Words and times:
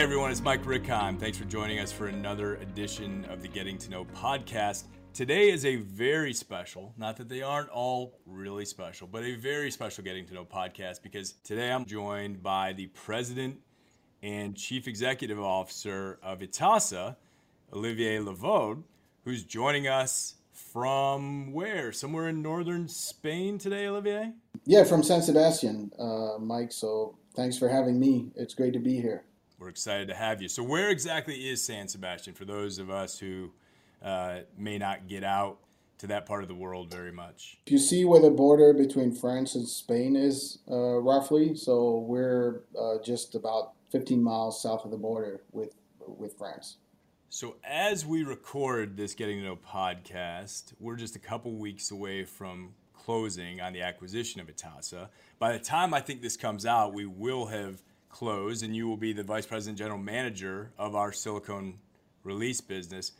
Hey 0.00 0.04
everyone, 0.04 0.30
it's 0.30 0.40
Mike 0.40 0.64
Rickheim. 0.64 1.20
Thanks 1.20 1.36
for 1.36 1.44
joining 1.44 1.78
us 1.78 1.92
for 1.92 2.06
another 2.06 2.54
edition 2.54 3.26
of 3.26 3.42
the 3.42 3.48
Getting 3.48 3.76
to 3.76 3.90
Know 3.90 4.06
podcast. 4.06 4.84
Today 5.12 5.50
is 5.50 5.66
a 5.66 5.76
very 5.76 6.32
special, 6.32 6.94
not 6.96 7.18
that 7.18 7.28
they 7.28 7.42
aren't 7.42 7.68
all 7.68 8.18
really 8.24 8.64
special, 8.64 9.06
but 9.06 9.24
a 9.24 9.34
very 9.34 9.70
special 9.70 10.02
Getting 10.02 10.24
to 10.28 10.32
Know 10.32 10.46
podcast 10.46 11.02
because 11.02 11.32
today 11.44 11.70
I'm 11.70 11.84
joined 11.84 12.42
by 12.42 12.72
the 12.72 12.86
president 12.86 13.58
and 14.22 14.56
chief 14.56 14.88
executive 14.88 15.38
officer 15.38 16.18
of 16.22 16.38
Itasa, 16.38 17.16
Olivier 17.70 18.20
Lavaud, 18.20 18.82
who's 19.26 19.44
joining 19.44 19.86
us 19.86 20.36
from 20.54 21.52
where? 21.52 21.92
Somewhere 21.92 22.30
in 22.30 22.40
northern 22.40 22.88
Spain 22.88 23.58
today, 23.58 23.86
Olivier? 23.86 24.32
Yeah, 24.64 24.84
from 24.84 25.02
San 25.02 25.20
Sebastian, 25.20 25.92
uh, 25.98 26.38
Mike. 26.38 26.72
So 26.72 27.18
thanks 27.36 27.58
for 27.58 27.68
having 27.68 28.00
me. 28.00 28.32
It's 28.34 28.54
great 28.54 28.72
to 28.72 28.78
be 28.78 28.98
here. 28.98 29.24
We're 29.60 29.68
excited 29.68 30.08
to 30.08 30.14
have 30.14 30.40
you. 30.40 30.48
So, 30.48 30.62
where 30.62 30.88
exactly 30.88 31.34
is 31.50 31.62
San 31.62 31.86
Sebastian 31.86 32.32
for 32.32 32.46
those 32.46 32.78
of 32.78 32.88
us 32.88 33.18
who 33.18 33.52
uh, 34.02 34.38
may 34.56 34.78
not 34.78 35.06
get 35.06 35.22
out 35.22 35.58
to 35.98 36.06
that 36.06 36.24
part 36.24 36.42
of 36.42 36.48
the 36.48 36.54
world 36.54 36.90
very 36.90 37.12
much? 37.12 37.58
You 37.66 37.76
see 37.76 38.06
where 38.06 38.22
the 38.22 38.30
border 38.30 38.72
between 38.72 39.12
France 39.12 39.54
and 39.54 39.68
Spain 39.68 40.16
is, 40.16 40.60
uh, 40.70 40.98
roughly. 41.00 41.54
So, 41.54 41.98
we're 41.98 42.62
uh, 42.80 43.02
just 43.04 43.34
about 43.34 43.72
15 43.92 44.22
miles 44.22 44.62
south 44.62 44.86
of 44.86 44.90
the 44.90 44.96
border 44.96 45.42
with 45.52 45.74
with 45.98 46.38
France. 46.38 46.78
So, 47.28 47.56
as 47.62 48.06
we 48.06 48.22
record 48.22 48.96
this 48.96 49.12
Getting 49.12 49.40
to 49.40 49.44
Know 49.44 49.56
podcast, 49.56 50.72
we're 50.80 50.96
just 50.96 51.16
a 51.16 51.20
couple 51.20 51.52
weeks 51.52 51.90
away 51.90 52.24
from 52.24 52.70
closing 52.94 53.60
on 53.60 53.74
the 53.74 53.82
acquisition 53.82 54.40
of 54.40 54.46
Itasa. 54.46 55.10
By 55.38 55.52
the 55.52 55.58
time 55.58 55.92
I 55.92 56.00
think 56.00 56.22
this 56.22 56.38
comes 56.38 56.64
out, 56.64 56.94
we 56.94 57.04
will 57.04 57.46
have 57.46 57.82
closed, 58.10 58.62
and 58.62 58.76
you 58.76 58.86
will 58.86 58.96
be 58.96 59.12
the 59.12 59.22
vice 59.22 59.46
president 59.46 59.78
general 59.78 59.98
manager 59.98 60.72
of 60.76 60.94
our 60.94 61.12
silicone 61.12 61.78
release 62.22 62.60
business, 62.60 63.12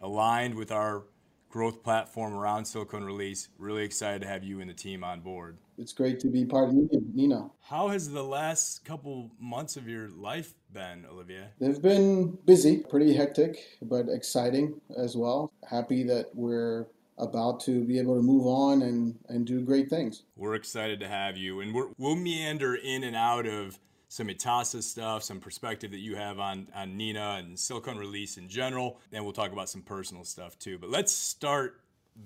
aligned 0.00 0.54
with 0.54 0.72
our 0.72 1.04
growth 1.48 1.82
platform 1.82 2.32
around 2.32 2.64
silicone 2.64 3.04
release. 3.04 3.48
Really 3.58 3.84
excited 3.84 4.22
to 4.22 4.28
have 4.28 4.42
you 4.42 4.60
and 4.60 4.70
the 4.70 4.74
team 4.74 5.04
on 5.04 5.20
board. 5.20 5.58
It's 5.78 5.92
great 5.92 6.18
to 6.20 6.28
be 6.28 6.44
part 6.44 6.70
of 6.70 6.74
Neenah. 6.74 7.50
How 7.62 7.88
has 7.88 8.10
the 8.10 8.24
last 8.24 8.84
couple 8.84 9.30
months 9.38 9.76
of 9.76 9.86
your 9.86 10.08
life 10.08 10.54
been, 10.72 11.04
Olivier? 11.10 11.48
They've 11.60 11.80
been 11.80 12.38
busy, 12.46 12.78
pretty 12.78 13.14
hectic, 13.14 13.58
but 13.82 14.06
exciting 14.08 14.80
as 14.96 15.16
well. 15.16 15.52
Happy 15.68 16.02
that 16.04 16.34
we're 16.34 16.86
about 17.18 17.60
to 17.60 17.84
be 17.84 17.98
able 17.98 18.16
to 18.16 18.22
move 18.22 18.46
on 18.46 18.82
and, 18.82 19.18
and 19.28 19.46
do 19.46 19.60
great 19.60 19.88
things. 19.88 20.22
We're 20.36 20.54
excited 20.54 21.00
to 21.00 21.08
have 21.08 21.36
you, 21.36 21.60
and 21.60 21.74
we 21.74 21.82
will 21.98 22.16
meander 22.16 22.74
in 22.74 23.04
and 23.04 23.14
out 23.14 23.46
of 23.46 23.78
some 24.12 24.28
Itasa 24.28 24.82
stuff, 24.82 25.22
some 25.22 25.40
perspective 25.40 25.90
that 25.92 26.00
you 26.00 26.16
have 26.16 26.38
on, 26.38 26.68
on 26.74 26.98
Neenah 26.98 27.38
and 27.38 27.58
silicone 27.58 27.96
release 27.96 28.36
in 28.36 28.46
general. 28.46 29.00
Then 29.10 29.24
we'll 29.24 29.32
talk 29.32 29.52
about 29.52 29.70
some 29.70 29.80
personal 29.80 30.22
stuff 30.22 30.58
too. 30.58 30.76
But 30.76 30.90
let's 30.90 31.10
start 31.10 31.80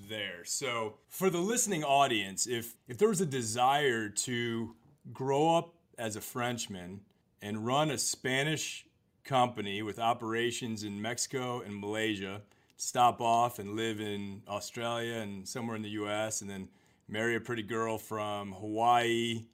there. 0.08 0.44
So 0.44 0.94
for 1.08 1.30
the 1.30 1.38
listening 1.38 1.84
audience, 1.84 2.48
if 2.48 2.74
if 2.88 2.98
there 2.98 3.08
was 3.08 3.20
a 3.20 3.26
desire 3.26 4.08
to 4.08 4.74
grow 5.12 5.54
up 5.54 5.74
as 5.96 6.16
a 6.16 6.20
Frenchman 6.20 7.02
and 7.40 7.64
run 7.64 7.92
a 7.92 7.98
Spanish 7.98 8.84
company 9.22 9.80
with 9.82 10.00
operations 10.00 10.82
in 10.82 11.00
Mexico 11.00 11.60
and 11.60 11.78
Malaysia, 11.78 12.42
stop 12.76 13.20
off 13.20 13.60
and 13.60 13.76
live 13.76 14.00
in 14.00 14.42
Australia 14.48 15.18
and 15.18 15.46
somewhere 15.46 15.76
in 15.76 15.82
the 15.82 15.90
US 15.90 16.40
and 16.40 16.50
then 16.50 16.68
marry 17.06 17.36
a 17.36 17.40
pretty 17.40 17.62
girl 17.62 17.96
from 17.96 18.50
Hawaii, 18.50 19.44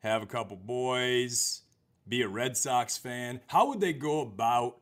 have 0.00 0.22
a 0.22 0.26
couple 0.26 0.58
boys, 0.58 1.62
be 2.08 2.22
a 2.22 2.28
Red 2.28 2.56
Sox 2.56 2.96
fan? 2.96 3.40
How 3.46 3.68
would 3.68 3.80
they 3.80 3.92
go 3.92 4.20
about 4.20 4.78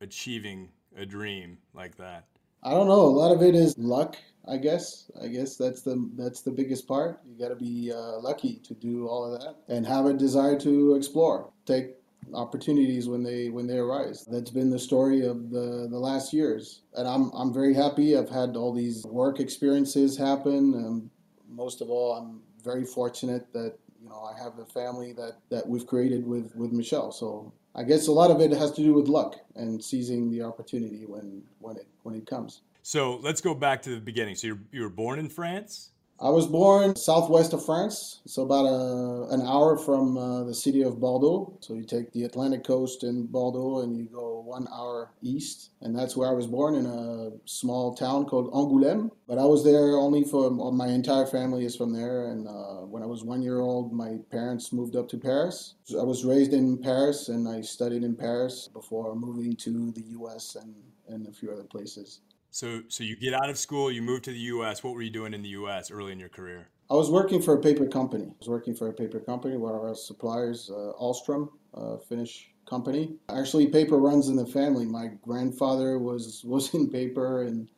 achieving 0.00 0.70
a 0.96 1.06
dream 1.06 1.58
like 1.74 1.96
that? 1.96 2.26
I 2.62 2.70
don't 2.70 2.86
know. 2.86 3.00
A 3.00 3.16
lot 3.16 3.34
of 3.34 3.42
it 3.42 3.54
is 3.54 3.76
luck, 3.76 4.16
I 4.46 4.56
guess. 4.56 5.10
I 5.20 5.26
guess 5.28 5.56
that's 5.56 5.82
the 5.82 6.08
that's 6.16 6.42
the 6.42 6.50
biggest 6.50 6.86
part. 6.86 7.20
You 7.26 7.38
got 7.38 7.48
to 7.48 7.56
be 7.56 7.92
uh, 7.92 8.18
lucky 8.20 8.60
to 8.64 8.74
do 8.74 9.08
all 9.08 9.24
of 9.24 9.40
that 9.40 9.56
and 9.68 9.86
have 9.86 10.06
a 10.06 10.12
desire 10.12 10.58
to 10.60 10.94
explore, 10.94 11.50
take 11.66 11.96
opportunities 12.34 13.08
when 13.08 13.22
they 13.22 13.48
when 13.48 13.66
they 13.66 13.78
arise. 13.78 14.24
That's 14.24 14.50
been 14.50 14.70
the 14.70 14.78
story 14.78 15.26
of 15.26 15.50
the 15.50 15.88
the 15.90 15.98
last 15.98 16.32
years, 16.32 16.82
and 16.96 17.08
I'm 17.08 17.30
I'm 17.32 17.52
very 17.52 17.74
happy. 17.74 18.16
I've 18.16 18.30
had 18.30 18.56
all 18.56 18.72
these 18.72 19.04
work 19.06 19.40
experiences 19.40 20.16
happen. 20.16 20.74
and 20.74 21.10
most 21.48 21.82
of 21.82 21.90
all, 21.90 22.14
I'm 22.14 22.40
very 22.62 22.84
fortunate 22.84 23.52
that 23.52 23.76
know, 24.12 24.22
I 24.22 24.40
have 24.42 24.58
a 24.58 24.64
family 24.64 25.12
that, 25.14 25.38
that 25.50 25.66
we've 25.66 25.86
created 25.86 26.26
with, 26.26 26.54
with 26.54 26.72
Michelle. 26.72 27.10
So 27.10 27.52
I 27.74 27.82
guess 27.82 28.06
a 28.06 28.12
lot 28.12 28.30
of 28.30 28.40
it 28.40 28.52
has 28.52 28.70
to 28.72 28.82
do 28.82 28.94
with 28.94 29.08
luck 29.08 29.36
and 29.56 29.82
seizing 29.82 30.30
the 30.30 30.42
opportunity 30.42 31.04
when, 31.06 31.42
when 31.58 31.76
it, 31.76 31.86
when 32.02 32.14
it 32.14 32.26
comes. 32.26 32.60
So 32.82 33.16
let's 33.22 33.40
go 33.40 33.54
back 33.54 33.82
to 33.82 33.90
the 33.90 34.00
beginning. 34.00 34.34
So 34.34 34.48
you're, 34.48 34.60
you 34.72 34.82
were 34.82 34.88
born 34.88 35.18
in 35.18 35.28
France? 35.28 35.90
I 36.22 36.30
was 36.30 36.46
born 36.46 36.94
southwest 36.94 37.52
of 37.52 37.66
France, 37.66 38.20
so 38.28 38.42
about 38.42 38.66
a, 38.66 39.34
an 39.34 39.42
hour 39.42 39.76
from 39.76 40.16
uh, 40.16 40.44
the 40.44 40.54
city 40.54 40.82
of 40.82 41.00
Bordeaux. 41.00 41.58
So 41.58 41.74
you 41.74 41.82
take 41.82 42.12
the 42.12 42.22
Atlantic 42.22 42.62
coast 42.62 43.02
in 43.02 43.26
Bordeaux 43.26 43.80
and 43.80 43.96
you 43.96 44.04
go 44.04 44.40
one 44.46 44.68
hour 44.72 45.10
east, 45.20 45.70
and 45.80 45.98
that's 45.98 46.16
where 46.16 46.28
I 46.28 46.32
was 46.32 46.46
born 46.46 46.76
in 46.76 46.86
a 46.86 47.30
small 47.44 47.96
town 47.96 48.26
called 48.26 48.52
Angoulême. 48.52 49.10
But 49.26 49.38
I 49.38 49.44
was 49.46 49.64
there 49.64 49.96
only 49.96 50.22
for 50.22 50.48
my 50.52 50.86
entire 50.86 51.26
family 51.26 51.64
is 51.64 51.74
from 51.74 51.92
there. 51.92 52.28
And 52.28 52.46
uh, 52.46 52.86
when 52.86 53.02
I 53.02 53.06
was 53.06 53.24
one 53.24 53.42
year 53.42 53.58
old, 53.58 53.92
my 53.92 54.18
parents 54.30 54.72
moved 54.72 54.94
up 54.94 55.08
to 55.08 55.18
Paris. 55.18 55.74
So 55.82 56.00
I 56.00 56.04
was 56.04 56.24
raised 56.24 56.52
in 56.52 56.78
Paris 56.78 57.30
and 57.30 57.48
I 57.48 57.62
studied 57.62 58.04
in 58.04 58.14
Paris 58.14 58.68
before 58.72 59.16
moving 59.16 59.56
to 59.56 59.90
the 59.90 60.04
U.S. 60.20 60.54
and 60.54 60.72
and 61.08 61.26
a 61.26 61.32
few 61.32 61.50
other 61.50 61.64
places. 61.64 62.20
So, 62.52 62.82
so 62.88 63.02
you 63.02 63.16
get 63.16 63.32
out 63.32 63.48
of 63.48 63.58
school, 63.58 63.90
you 63.90 64.02
move 64.02 64.20
to 64.22 64.30
the 64.30 64.38
U.S. 64.38 64.84
What 64.84 64.92
were 64.94 65.00
you 65.00 65.10
doing 65.10 65.32
in 65.32 65.40
the 65.40 65.48
U.S. 65.50 65.90
early 65.90 66.12
in 66.12 66.20
your 66.20 66.28
career? 66.28 66.68
I 66.90 66.94
was 66.94 67.10
working 67.10 67.40
for 67.40 67.54
a 67.54 67.60
paper 67.60 67.86
company. 67.86 68.26
I 68.26 68.34
was 68.38 68.48
working 68.48 68.74
for 68.74 68.88
a 68.88 68.92
paper 68.92 69.20
company, 69.20 69.56
one 69.56 69.74
of 69.74 69.80
our 69.80 69.94
suppliers, 69.94 70.70
uh, 70.70 70.92
Ahlstrom, 71.00 71.48
a 71.72 71.98
Finnish 71.98 72.50
company. 72.68 73.14
Actually, 73.30 73.68
paper 73.68 73.96
runs 73.96 74.28
in 74.28 74.36
the 74.36 74.46
family. 74.46 74.84
My 74.84 75.12
grandfather 75.22 75.98
was 75.98 76.44
was 76.44 76.74
in 76.74 76.90
paper, 76.90 77.44
and 77.44 77.70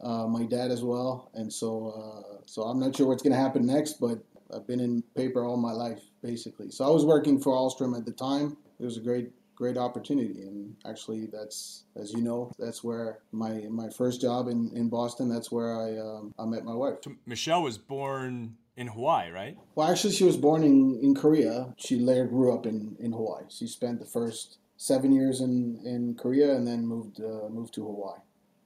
uh, 0.00 0.28
my 0.28 0.44
dad 0.44 0.70
as 0.70 0.84
well. 0.84 1.32
And 1.34 1.52
so, 1.52 1.90
uh, 1.90 2.42
so 2.46 2.62
I'm 2.62 2.78
not 2.78 2.94
sure 2.94 3.08
what's 3.08 3.24
going 3.24 3.32
to 3.32 3.38
happen 3.38 3.66
next, 3.66 3.94
but 3.94 4.22
I've 4.54 4.66
been 4.66 4.78
in 4.78 5.02
paper 5.16 5.44
all 5.44 5.56
my 5.56 5.72
life, 5.72 6.02
basically. 6.22 6.70
So 6.70 6.84
I 6.84 6.90
was 6.90 7.04
working 7.04 7.40
for 7.40 7.52
Ahlstrom 7.52 7.98
at 7.98 8.06
the 8.06 8.12
time. 8.12 8.56
It 8.78 8.84
was 8.84 8.96
a 8.96 9.00
great 9.00 9.32
great 9.60 9.76
opportunity. 9.76 10.40
And 10.40 10.74
actually, 10.86 11.26
that's 11.26 11.84
as 11.94 12.12
you 12.12 12.22
know, 12.22 12.50
that's 12.58 12.82
where 12.82 13.18
my 13.30 13.66
my 13.70 13.90
first 13.90 14.20
job 14.20 14.48
in, 14.48 14.70
in 14.74 14.88
Boston. 14.88 15.28
That's 15.28 15.52
where 15.52 15.78
I 15.78 15.98
um, 15.98 16.34
I 16.38 16.46
met 16.46 16.64
my 16.64 16.74
wife. 16.74 16.96
Michelle 17.26 17.62
was 17.62 17.76
born 17.76 18.56
in 18.76 18.86
Hawaii, 18.86 19.30
right? 19.30 19.56
Well, 19.74 19.90
actually, 19.90 20.14
she 20.14 20.24
was 20.24 20.38
born 20.38 20.64
in, 20.64 20.98
in 21.02 21.14
Korea. 21.14 21.74
She 21.76 21.96
later 21.96 22.26
grew 22.26 22.54
up 22.54 22.64
in, 22.64 22.96
in 22.98 23.12
Hawaii. 23.12 23.44
She 23.50 23.66
spent 23.66 24.00
the 24.00 24.06
first 24.06 24.58
seven 24.78 25.12
years 25.12 25.42
in, 25.42 25.78
in 25.84 26.14
Korea 26.14 26.54
and 26.56 26.66
then 26.66 26.86
moved 26.86 27.20
uh, 27.20 27.48
moved 27.50 27.74
to 27.74 27.84
Hawaii. 27.84 28.20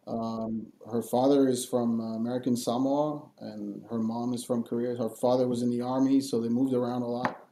Um, 0.06 0.66
her 0.92 1.02
father 1.02 1.48
is 1.48 1.64
from 1.64 1.98
uh, 1.98 2.14
American 2.14 2.56
Samoa 2.56 3.22
and 3.40 3.82
her 3.90 3.98
mom 3.98 4.34
is 4.34 4.44
from 4.44 4.62
Korea. 4.62 4.94
Her 4.94 5.08
father 5.08 5.48
was 5.48 5.62
in 5.62 5.70
the 5.70 5.80
army, 5.80 6.20
so 6.20 6.40
they 6.40 6.50
moved 6.50 6.74
around 6.74 7.02
a 7.02 7.06
lot, 7.06 7.42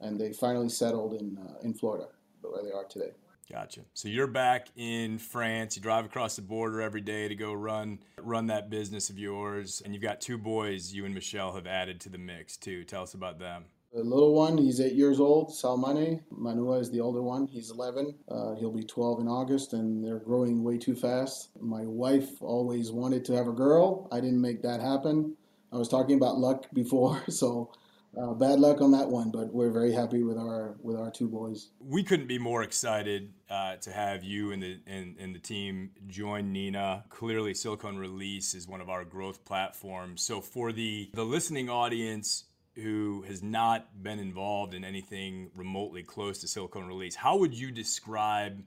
and 0.00 0.18
they 0.18 0.32
finally 0.32 0.70
settled 0.70 1.12
in 1.20 1.36
uh, 1.36 1.66
in 1.66 1.74
Florida 1.74 2.06
where 2.50 2.62
they 2.62 2.72
are 2.72 2.84
today. 2.84 3.12
Gotcha. 3.50 3.82
So 3.94 4.08
you're 4.08 4.26
back 4.26 4.68
in 4.74 5.18
France. 5.18 5.76
You 5.76 5.82
drive 5.82 6.04
across 6.04 6.34
the 6.34 6.42
border 6.42 6.80
every 6.80 7.00
day 7.00 7.28
to 7.28 7.34
go 7.36 7.52
run 7.52 8.00
run 8.20 8.48
that 8.48 8.70
business 8.70 9.08
of 9.08 9.18
yours, 9.18 9.82
and 9.84 9.94
you've 9.94 10.02
got 10.02 10.20
two 10.20 10.36
boys. 10.36 10.92
You 10.92 11.04
and 11.04 11.14
Michelle 11.14 11.54
have 11.54 11.66
added 11.66 12.00
to 12.02 12.08
the 12.08 12.18
mix 12.18 12.56
too. 12.56 12.82
Tell 12.84 13.04
us 13.04 13.14
about 13.14 13.38
them. 13.38 13.66
The 13.92 14.02
little 14.02 14.34
one, 14.34 14.58
he's 14.58 14.80
eight 14.80 14.94
years 14.94 15.20
old. 15.20 15.50
Salmane. 15.50 16.20
Manua 16.30 16.80
is 16.80 16.90
the 16.90 17.00
older 17.00 17.22
one. 17.22 17.46
He's 17.46 17.70
11. 17.70 18.14
Uh, 18.28 18.54
he'll 18.56 18.72
be 18.72 18.82
12 18.82 19.20
in 19.20 19.28
August, 19.28 19.72
and 19.72 20.04
they're 20.04 20.18
growing 20.18 20.62
way 20.62 20.76
too 20.76 20.94
fast. 20.94 21.48
My 21.60 21.86
wife 21.86 22.42
always 22.42 22.90
wanted 22.90 23.24
to 23.26 23.32
have 23.34 23.46
a 23.46 23.52
girl. 23.52 24.08
I 24.12 24.20
didn't 24.20 24.40
make 24.40 24.60
that 24.62 24.80
happen. 24.80 25.34
I 25.72 25.76
was 25.76 25.88
talking 25.88 26.16
about 26.16 26.36
luck 26.36 26.66
before, 26.74 27.22
so 27.28 27.72
uh, 28.20 28.32
bad 28.32 28.58
luck 28.58 28.80
on 28.80 28.90
that 28.92 29.08
one, 29.08 29.30
but 29.30 29.52
we're 29.52 29.70
very 29.70 29.92
happy 29.92 30.22
with 30.22 30.38
our 30.38 30.76
with 30.82 30.96
our 30.96 31.10
two 31.10 31.28
boys. 31.28 31.70
We 31.80 32.02
couldn't 32.02 32.28
be 32.28 32.38
more 32.38 32.62
excited 32.62 33.32
uh, 33.50 33.76
to 33.76 33.92
have 33.92 34.24
you 34.24 34.52
and 34.52 34.62
the 34.62 34.80
and, 34.86 35.16
and 35.18 35.34
the 35.34 35.38
team 35.38 35.90
join 36.08 36.52
Neenah. 36.52 37.08
Clearly, 37.10 37.54
Silicone 37.54 37.98
Release 37.98 38.54
is 38.54 38.66
one 38.66 38.80
of 38.80 38.88
our 38.88 39.04
growth 39.04 39.44
platforms. 39.44 40.22
So 40.22 40.40
for 40.40 40.72
the 40.72 41.10
the 41.14 41.24
listening 41.24 41.68
audience 41.68 42.44
who 42.74 43.24
has 43.26 43.42
not 43.42 44.02
been 44.02 44.18
involved 44.18 44.74
in 44.74 44.84
anything 44.84 45.50
remotely 45.54 46.02
close 46.02 46.38
to 46.38 46.48
Silicone 46.48 46.86
Release, 46.86 47.14
how 47.14 47.38
would 47.38 47.54
you 47.54 47.70
describe 47.70 48.62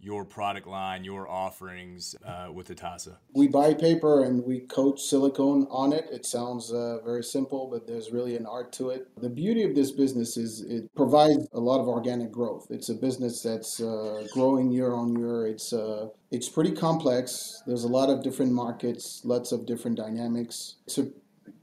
your 0.00 0.24
product 0.24 0.66
line, 0.66 1.04
your 1.04 1.28
offerings 1.28 2.14
uh, 2.24 2.48
with 2.52 2.68
Itasa? 2.68 3.16
We 3.34 3.48
buy 3.48 3.74
paper 3.74 4.24
and 4.24 4.44
we 4.44 4.60
coat 4.60 5.00
silicone 5.00 5.66
on 5.70 5.92
it. 5.92 6.06
It 6.12 6.24
sounds 6.24 6.72
uh, 6.72 6.98
very 7.04 7.24
simple, 7.24 7.68
but 7.70 7.86
there's 7.86 8.12
really 8.12 8.36
an 8.36 8.46
art 8.46 8.72
to 8.74 8.90
it. 8.90 9.08
The 9.20 9.28
beauty 9.28 9.64
of 9.64 9.74
this 9.74 9.90
business 9.90 10.36
is 10.36 10.60
it 10.62 10.94
provides 10.94 11.48
a 11.52 11.60
lot 11.60 11.80
of 11.80 11.88
organic 11.88 12.30
growth. 12.30 12.68
It's 12.70 12.88
a 12.88 12.94
business 12.94 13.42
that's 13.42 13.80
uh, 13.80 14.26
growing 14.32 14.70
year 14.70 14.94
on 14.94 15.18
year. 15.18 15.46
It's 15.46 15.72
uh, 15.72 16.08
it's 16.30 16.48
pretty 16.48 16.72
complex. 16.72 17.62
There's 17.66 17.84
a 17.84 17.88
lot 17.88 18.10
of 18.10 18.22
different 18.22 18.52
markets, 18.52 19.22
lots 19.24 19.50
of 19.52 19.66
different 19.66 19.96
dynamics. 19.96 20.76
It's 20.86 20.98
a 20.98 21.08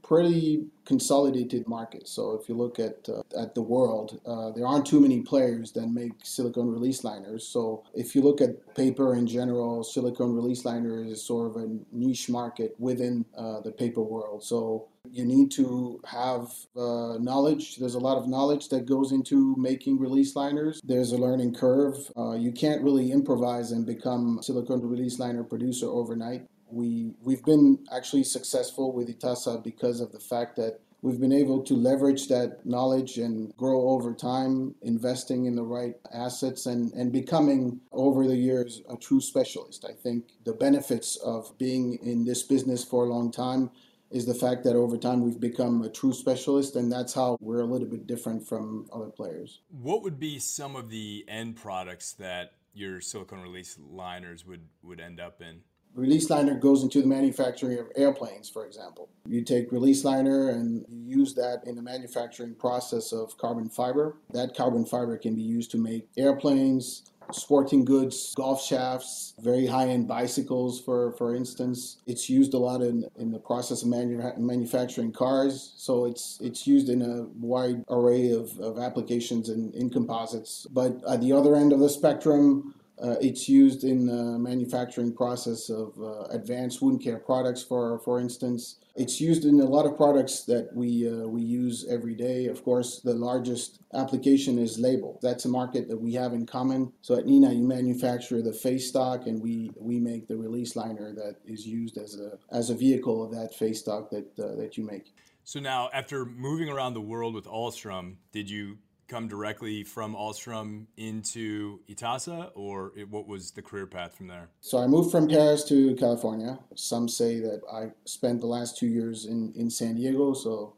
pretty 0.06 0.64
consolidated 0.84 1.66
market. 1.66 2.06
So 2.06 2.38
if 2.40 2.48
you 2.48 2.54
look 2.54 2.78
at 2.78 3.08
uh, 3.08 3.22
at 3.36 3.54
the 3.56 3.62
world, 3.62 4.20
uh, 4.24 4.52
there 4.52 4.64
aren't 4.64 4.86
too 4.86 5.00
many 5.00 5.20
players 5.22 5.72
that 5.72 5.88
make 5.88 6.12
silicone 6.22 6.70
release 6.70 7.02
liners. 7.02 7.46
So 7.46 7.82
if 7.92 8.14
you 8.14 8.22
look 8.22 8.40
at 8.40 8.74
paper 8.76 9.16
in 9.16 9.26
general, 9.26 9.82
silicone 9.82 10.32
release 10.32 10.64
liner 10.64 11.04
is 11.04 11.22
sort 11.22 11.50
of 11.50 11.62
a 11.62 11.66
niche 11.90 12.28
market 12.28 12.76
within 12.78 13.24
uh, 13.36 13.60
the 13.62 13.72
paper 13.72 14.00
world. 14.00 14.44
So 14.44 14.86
you 15.10 15.24
need 15.24 15.50
to 15.52 16.00
have 16.06 16.52
uh, 16.76 17.18
knowledge. 17.18 17.76
There's 17.76 17.94
a 17.94 18.00
lot 18.00 18.16
of 18.16 18.28
knowledge 18.28 18.68
that 18.68 18.86
goes 18.86 19.10
into 19.12 19.56
making 19.56 19.98
release 19.98 20.36
liners. 20.36 20.80
There's 20.84 21.12
a 21.12 21.16
learning 21.16 21.54
curve. 21.54 21.96
Uh, 22.16 22.34
you 22.34 22.52
can't 22.52 22.82
really 22.82 23.10
improvise 23.10 23.72
and 23.72 23.84
become 23.84 24.40
silicone 24.42 24.82
release 24.82 25.18
liner 25.18 25.44
producer 25.44 25.86
overnight 25.86 26.46
we 26.70 27.14
we've 27.22 27.44
been 27.44 27.84
actually 27.94 28.24
successful 28.24 28.92
with 28.92 29.08
Itasa 29.08 29.62
because 29.62 30.00
of 30.00 30.12
the 30.12 30.20
fact 30.20 30.56
that 30.56 30.80
we've 31.02 31.20
been 31.20 31.32
able 31.32 31.62
to 31.62 31.74
leverage 31.74 32.28
that 32.28 32.64
knowledge 32.64 33.18
and 33.18 33.56
grow 33.56 33.90
over 33.90 34.14
time, 34.14 34.74
investing 34.82 35.46
in 35.46 35.54
the 35.54 35.62
right 35.62 35.94
assets 36.12 36.66
and, 36.66 36.92
and 36.94 37.12
becoming 37.12 37.80
over 37.92 38.26
the 38.26 38.36
years 38.36 38.82
a 38.90 38.96
true 38.96 39.20
specialist. 39.20 39.84
I 39.88 39.92
think 39.92 40.24
the 40.44 40.52
benefits 40.52 41.16
of 41.16 41.56
being 41.58 41.98
in 42.02 42.24
this 42.24 42.42
business 42.42 42.82
for 42.84 43.04
a 43.04 43.08
long 43.08 43.30
time 43.30 43.70
is 44.10 44.26
the 44.26 44.34
fact 44.34 44.64
that 44.64 44.74
over 44.74 44.96
time 44.96 45.22
we've 45.22 45.40
become 45.40 45.82
a 45.82 45.90
true 45.90 46.12
specialist 46.12 46.76
and 46.76 46.90
that's 46.90 47.12
how 47.14 47.36
we're 47.40 47.60
a 47.60 47.64
little 47.64 47.88
bit 47.88 48.06
different 48.06 48.46
from 48.46 48.88
other 48.92 49.10
players. 49.10 49.60
What 49.68 50.02
would 50.02 50.18
be 50.18 50.38
some 50.38 50.76
of 50.76 50.90
the 50.90 51.24
end 51.28 51.56
products 51.56 52.12
that 52.14 52.52
your 52.72 53.00
silicone 53.00 53.42
release 53.42 53.78
liners 53.80 54.46
would, 54.46 54.66
would 54.82 55.00
end 55.00 55.20
up 55.20 55.40
in? 55.40 55.60
Release 55.96 56.28
liner 56.28 56.54
goes 56.54 56.82
into 56.82 57.00
the 57.00 57.06
manufacturing 57.06 57.78
of 57.78 57.86
airplanes, 57.96 58.50
for 58.50 58.66
example. 58.66 59.08
You 59.26 59.42
take 59.42 59.72
release 59.72 60.04
liner 60.04 60.50
and 60.50 60.84
you 60.90 61.18
use 61.20 61.34
that 61.34 61.62
in 61.66 61.74
the 61.74 61.82
manufacturing 61.82 62.54
process 62.54 63.12
of 63.12 63.38
carbon 63.38 63.70
fiber. 63.70 64.18
That 64.30 64.54
carbon 64.54 64.84
fiber 64.84 65.16
can 65.16 65.34
be 65.34 65.42
used 65.42 65.70
to 65.70 65.78
make 65.78 66.06
airplanes, 66.18 67.04
sporting 67.32 67.86
goods, 67.86 68.34
golf 68.36 68.62
shafts, 68.62 69.32
very 69.40 69.66
high-end 69.66 70.06
bicycles, 70.06 70.78
for 70.82 71.12
for 71.12 71.34
instance. 71.34 71.96
It's 72.06 72.28
used 72.28 72.52
a 72.52 72.58
lot 72.58 72.82
in, 72.82 73.08
in 73.18 73.32
the 73.32 73.38
process 73.38 73.82
of 73.82 73.88
manu- 73.88 74.20
manufacturing 74.36 75.12
cars. 75.12 75.72
So 75.76 76.04
it's 76.04 76.38
it's 76.42 76.66
used 76.66 76.90
in 76.90 77.00
a 77.00 77.22
wide 77.40 77.84
array 77.88 78.32
of, 78.32 78.60
of 78.60 78.78
applications 78.78 79.48
in, 79.48 79.72
in 79.72 79.88
composites. 79.88 80.66
But 80.70 81.02
at 81.08 81.22
the 81.22 81.32
other 81.32 81.56
end 81.56 81.72
of 81.72 81.80
the 81.80 81.88
spectrum, 81.88 82.74
uh, 83.02 83.16
it's 83.20 83.48
used 83.48 83.84
in 83.84 84.06
the 84.06 84.38
manufacturing 84.38 85.12
process 85.12 85.68
of 85.68 85.92
uh, 86.00 86.22
advanced 86.30 86.80
wound 86.80 87.02
care 87.02 87.18
products, 87.18 87.62
for 87.62 87.98
for 88.00 88.18
instance. 88.20 88.76
It's 88.94 89.20
used 89.20 89.44
in 89.44 89.60
a 89.60 89.64
lot 89.64 89.84
of 89.84 89.94
products 89.96 90.44
that 90.44 90.74
we 90.74 91.06
uh, 91.08 91.26
we 91.26 91.42
use 91.42 91.86
every 91.90 92.14
day. 92.14 92.46
Of 92.46 92.64
course, 92.64 93.00
the 93.00 93.12
largest 93.12 93.80
application 93.92 94.58
is 94.58 94.78
label. 94.78 95.18
That's 95.20 95.44
a 95.44 95.48
market 95.48 95.88
that 95.88 96.00
we 96.00 96.14
have 96.14 96.32
in 96.32 96.46
common. 96.46 96.92
So 97.02 97.16
at 97.16 97.26
Neenah, 97.26 97.54
you 97.54 97.66
manufacture 97.66 98.40
the 98.40 98.54
face 98.54 98.88
stock, 98.88 99.26
and 99.26 99.42
we 99.42 99.70
we 99.76 100.00
make 100.00 100.26
the 100.26 100.36
release 100.36 100.74
liner 100.74 101.12
that 101.12 101.36
is 101.44 101.66
used 101.66 101.98
as 101.98 102.18
a 102.18 102.38
as 102.50 102.70
a 102.70 102.74
vehicle 102.74 103.22
of 103.22 103.30
that 103.32 103.54
face 103.54 103.80
stock 103.80 104.10
that 104.10 104.26
uh, 104.38 104.56
that 104.56 104.78
you 104.78 104.84
make. 104.84 105.12
So 105.44 105.60
now, 105.60 105.90
after 105.92 106.24
moving 106.24 106.68
around 106.68 106.94
the 106.94 107.00
world 107.00 107.34
with 107.34 107.44
Ahlstrom, 107.44 108.16
did 108.32 108.50
you 108.50 108.78
come 109.08 109.28
directly 109.28 109.84
from 109.84 110.14
Ahlstrom 110.14 110.86
into 110.96 111.80
Itasa, 111.88 112.50
or 112.54 112.92
it, 112.96 113.08
what 113.10 113.26
was 113.26 113.52
the 113.52 113.62
career 113.62 113.86
path 113.86 114.16
from 114.16 114.28
there? 114.28 114.48
So 114.60 114.78
I 114.78 114.86
moved 114.86 115.10
from 115.10 115.28
Paris 115.28 115.64
to 115.64 115.94
California. 115.96 116.58
Some 116.74 117.08
say 117.08 117.40
that 117.40 117.62
I 117.72 117.92
spent 118.04 118.40
the 118.40 118.46
last 118.46 118.78
two 118.78 118.86
years 118.86 119.26
in, 119.26 119.52
in 119.56 119.70
San 119.70 119.94
Diego. 119.96 120.34
So 120.34 120.74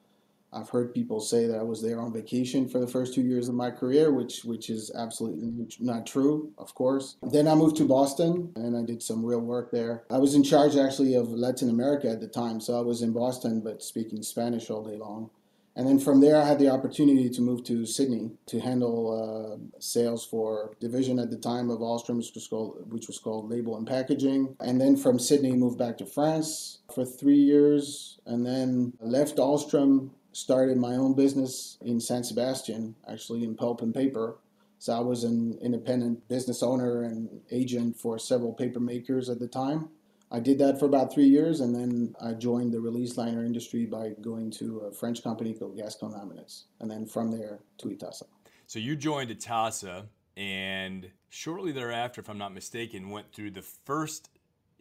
I've 0.52 0.70
heard 0.70 0.94
people 0.94 1.20
say 1.20 1.46
that 1.46 1.58
I 1.58 1.62
was 1.62 1.82
there 1.82 2.00
on 2.00 2.12
vacation 2.12 2.68
for 2.68 2.78
the 2.78 2.86
first 2.86 3.14
two 3.14 3.22
years 3.22 3.48
of 3.48 3.54
my 3.54 3.70
career, 3.70 4.12
which 4.12 4.44
which 4.44 4.70
is 4.70 4.90
absolutely 4.94 5.68
not 5.78 6.06
true, 6.06 6.52
of 6.56 6.74
course. 6.74 7.16
Then 7.22 7.46
I 7.46 7.54
moved 7.54 7.76
to 7.76 7.84
Boston 7.84 8.52
and 8.56 8.76
I 8.76 8.82
did 8.82 9.02
some 9.02 9.24
real 9.24 9.40
work 9.40 9.70
there. 9.70 10.04
I 10.10 10.18
was 10.18 10.34
in 10.34 10.42
charge 10.42 10.76
actually 10.76 11.14
of 11.14 11.28
Latin 11.30 11.68
America 11.68 12.08
at 12.08 12.20
the 12.20 12.28
time, 12.28 12.60
so 12.60 12.78
I 12.78 12.82
was 12.82 13.02
in 13.02 13.12
Boston 13.12 13.60
but 13.60 13.82
speaking 13.82 14.22
Spanish 14.22 14.70
all 14.70 14.82
day 14.82 14.96
long. 14.96 15.30
And 15.78 15.86
then 15.86 16.00
from 16.00 16.20
there, 16.20 16.36
I 16.36 16.44
had 16.44 16.58
the 16.58 16.70
opportunity 16.70 17.30
to 17.30 17.40
move 17.40 17.62
to 17.66 17.86
Sydney 17.86 18.32
to 18.46 18.58
handle 18.58 19.14
uh, 19.14 19.78
sales 19.78 20.26
for 20.26 20.74
division 20.80 21.20
at 21.20 21.30
the 21.30 21.36
time 21.36 21.70
of 21.70 21.78
Ahlstrom, 21.78 22.16
which 22.16 22.32
was, 22.34 22.48
called, 22.48 22.92
which 22.92 23.06
was 23.06 23.20
called 23.20 23.48
Label 23.48 23.76
and 23.76 23.86
Packaging. 23.86 24.56
And 24.58 24.80
then 24.80 24.96
from 24.96 25.20
Sydney, 25.20 25.52
moved 25.52 25.78
back 25.78 25.96
to 25.98 26.04
France 26.06 26.80
for 26.92 27.04
three 27.04 27.38
years, 27.38 28.18
and 28.26 28.44
then 28.44 28.94
left 28.98 29.36
Ahlstrom, 29.36 30.10
started 30.32 30.78
my 30.78 30.96
own 30.96 31.14
business 31.14 31.78
in 31.80 32.00
San 32.00 32.24
Sebastian, 32.24 32.96
actually 33.08 33.44
in 33.44 33.54
pulp 33.54 33.80
and 33.80 33.94
paper. 33.94 34.38
So 34.80 34.92
I 34.92 35.00
was 35.00 35.22
an 35.22 35.58
independent 35.62 36.28
business 36.28 36.60
owner 36.60 37.02
and 37.02 37.40
agent 37.52 37.96
for 37.96 38.18
several 38.18 38.52
paper 38.52 38.80
makers 38.80 39.28
at 39.28 39.38
the 39.38 39.48
time. 39.48 39.90
I 40.30 40.40
did 40.40 40.58
that 40.58 40.78
for 40.78 40.84
about 40.84 41.12
three 41.12 41.26
years, 41.26 41.60
and 41.60 41.74
then 41.74 42.14
I 42.20 42.32
joined 42.32 42.72
the 42.72 42.80
release 42.80 43.16
liner 43.16 43.44
industry 43.44 43.86
by 43.86 44.10
going 44.20 44.50
to 44.52 44.80
a 44.80 44.92
French 44.92 45.22
company 45.22 45.54
called 45.54 45.76
Gascogne 45.76 46.12
Laminates, 46.12 46.64
and 46.80 46.90
then 46.90 47.06
from 47.06 47.30
there 47.30 47.60
to 47.78 47.88
Itasa. 47.88 48.24
So 48.66 48.78
you 48.78 48.94
joined 48.94 49.30
Itasa, 49.30 50.04
and 50.36 51.10
shortly 51.30 51.72
thereafter, 51.72 52.20
if 52.20 52.28
I'm 52.28 52.36
not 52.36 52.52
mistaken, 52.52 53.08
went 53.08 53.32
through 53.32 53.52
the 53.52 53.62
first 53.62 54.28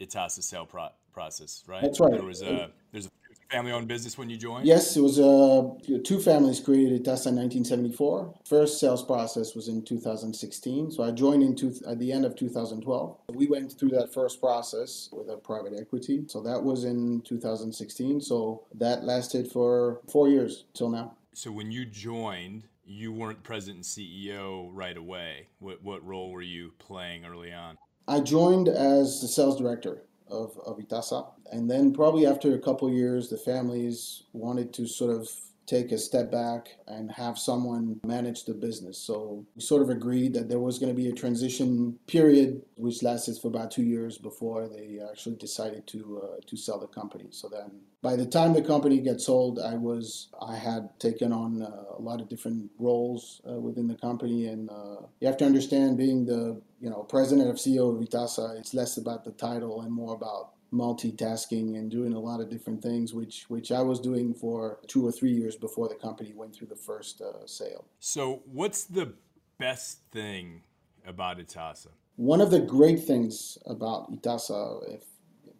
Itasa 0.02 0.44
sale 0.44 0.66
pro- 0.66 0.90
process, 1.14 1.64
right? 1.66 1.82
That's 1.82 2.00
right. 2.00 2.12
There 2.12 2.24
was 2.24 2.42
a 2.42 2.72
there's 2.92 3.06
a 3.06 3.12
family-owned 3.50 3.88
business 3.88 4.18
when 4.18 4.30
you 4.30 4.38
joined? 4.38 4.66
Yes, 4.66 4.96
it 4.96 5.02
was 5.02 5.20
uh, 5.20 5.70
two 6.04 6.20
families 6.20 6.60
created 6.60 7.04
Itasa 7.04 7.28
in 7.28 7.36
1974. 7.36 8.36
First 8.46 8.80
sales 8.80 9.04
process 9.04 9.56
was 9.56 9.68
in 9.68 9.84
2016, 9.84 10.92
so 10.92 11.04
I 11.04 11.12
joined 11.12 11.44
in 11.44 11.56
two, 11.56 11.74
at 11.88 12.00
the 12.00 12.12
end 12.12 12.26
of 12.26 12.36
2012. 12.36 13.18
We 13.34 13.48
went 13.48 13.72
through 13.72 13.90
that 13.90 14.14
first 14.14 14.40
process 14.40 15.10
with 15.12 15.30
a 15.30 15.38
private 15.38 15.74
equity, 15.80 16.26
so 16.28 16.42
that 16.42 16.62
was 16.62 16.84
in 16.84 17.22
2016. 17.22 18.22
So 18.22 18.64
that 18.76 19.04
lasted 19.04 19.52
for 19.52 20.02
four 20.12 20.28
years 20.30 20.66
till 20.74 20.90
now. 20.90 21.16
So 21.34 21.52
when 21.52 21.72
you 21.72 21.86
joined, 21.86 22.64
you 22.86 23.12
weren't 23.12 23.44
president 23.44 23.78
and 23.78 23.86
CEO 23.86 24.70
right 24.72 24.98
away. 24.98 25.48
What 25.60 25.84
what 25.84 26.06
role 26.06 26.32
were 26.32 26.42
you 26.42 26.72
playing 26.80 27.26
early 27.26 27.54
on? 27.54 27.78
I 28.08 28.22
joined 28.22 28.70
as 28.70 29.22
the 29.22 29.28
sales 29.28 29.60
director 29.60 30.04
of, 30.30 30.58
of 30.66 30.78
Itasa. 30.78 31.28
And 31.52 31.70
then 31.70 31.94
probably 31.94 32.26
after 32.26 32.54
a 32.54 32.60
couple 32.60 32.90
years, 32.92 33.30
the 33.30 33.38
families 33.38 34.24
wanted 34.34 34.74
to 34.74 34.88
sort 34.88 35.16
of 35.16 35.30
take 35.68 35.92
a 35.92 35.98
step 35.98 36.32
back 36.32 36.70
and 36.88 37.12
have 37.12 37.38
someone 37.38 38.00
manage 38.06 38.46
the 38.46 38.54
business. 38.54 38.98
So 38.98 39.46
we 39.54 39.62
sort 39.62 39.82
of 39.82 39.90
agreed 39.90 40.34
that 40.34 40.48
there 40.48 40.60
was 40.60 40.80
going 40.80 40.96
to 40.96 41.00
be 41.00 41.10
a 41.10 41.14
transition 41.14 42.00
period, 42.08 42.62
which 42.76 43.04
lasted 43.04 43.38
for 43.38 43.50
about 43.50 43.72
two 43.72 43.84
years 43.84 44.18
before 44.18 44.70
they 44.70 45.00
actually 45.12 45.36
decided 45.36 45.86
to 45.88 46.22
uh, 46.24 46.40
to 46.48 46.56
sell 46.56 46.80
the 46.80 46.88
company. 46.88 47.28
So 47.32 47.50
then, 47.50 47.82
by 48.02 48.16
the 48.16 48.26
time 48.26 48.54
the 48.54 48.62
company 48.62 49.00
gets 49.02 49.26
sold, 49.26 49.60
I 49.60 49.76
was 49.76 50.30
I 50.42 50.56
had 50.56 50.98
taken 51.00 51.34
on 51.34 51.62
uh, 51.62 51.98
a 51.98 52.02
lot 52.02 52.22
of 52.22 52.30
different 52.30 52.72
roles 52.80 53.42
uh, 53.48 53.60
within 53.60 53.88
the 53.88 53.96
company, 53.96 54.48
and 54.48 54.70
uh, 54.70 55.02
you 55.20 55.28
have 55.28 55.38
to 55.38 55.46
understand, 55.46 55.98
being 55.98 56.26
the 56.26 56.62
you 56.80 56.90
know 56.90 57.04
president 57.04 57.50
of 57.50 57.58
CEO 57.58 57.94
of 57.94 58.02
Vitasa, 58.02 58.58
it's 58.58 58.74
less 58.74 58.96
about 58.96 59.26
the 59.26 59.32
title 59.32 59.82
and 59.82 59.92
more 59.92 60.16
about 60.16 60.54
multitasking 60.74 61.78
and 61.78 61.90
doing 61.90 62.14
a 62.14 62.20
lot 62.20 62.40
of 62.40 62.50
different 62.50 62.82
things, 62.82 63.14
which 63.14 63.46
which 63.48 63.72
I 63.72 63.82
was 63.82 64.00
doing 64.00 64.34
for 64.34 64.80
two 64.88 65.06
or 65.06 65.12
three 65.12 65.32
years 65.32 65.56
before 65.56 65.88
the 65.88 65.96
company 65.96 66.34
went 66.36 66.56
through 66.56 66.68
the 66.68 66.76
first 66.76 67.22
uh, 67.22 67.46
sale. 67.46 67.86
So, 68.00 68.42
what's 68.46 68.86
the 68.86 69.14
best 69.58 70.00
thing 70.12 70.64
about 71.06 71.40
Itasa? 71.40 71.90
One 72.16 72.42
of 72.42 72.52
the 72.52 72.60
great 72.60 73.04
things 73.04 73.58
about 73.66 74.12
Itasa, 74.12 74.94
if 74.96 75.04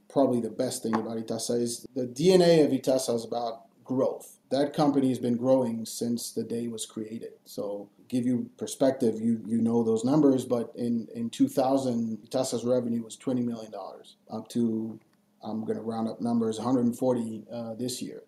probably 0.10 0.42
the 0.42 0.50
best 0.50 0.84
thing 0.84 0.96
about 0.96 1.18
Itasa, 1.18 1.62
is 1.62 1.86
the 1.96 2.08
DNA 2.08 2.66
of 2.66 2.72
Itasa 2.72 3.16
is 3.16 3.26
about 3.26 3.67
growth. 3.88 4.38
That 4.50 4.74
company 4.74 5.10
has 5.10 5.20
been 5.20 5.38
growing 5.38 5.86
since 5.86 6.32
the 6.32 6.44
day 6.44 6.68
was 6.68 6.86
created. 6.86 7.34
So 7.46 7.90
give 8.08 8.26
you 8.26 8.50
perspective, 8.58 9.20
you 9.20 9.42
you 9.46 9.62
know 9.62 9.84
those 9.84 10.06
numbers, 10.06 10.46
but 10.46 10.72
in 10.76 11.08
in 11.16 11.30
2000, 11.30 12.20
Itasa's 12.30 12.64
revenue 12.64 13.04
was 13.04 13.18
20 13.18 13.42
million 13.42 13.72
dollars, 13.72 14.18
up 14.30 14.48
to 14.50 15.00
I'm 15.44 15.62
going 15.66 15.78
to 15.78 15.84
round 15.84 16.08
up 16.08 16.22
numbers 16.22 16.58
140 16.58 17.46
uh, 17.52 17.74
this 17.76 18.02
year. 18.02 18.24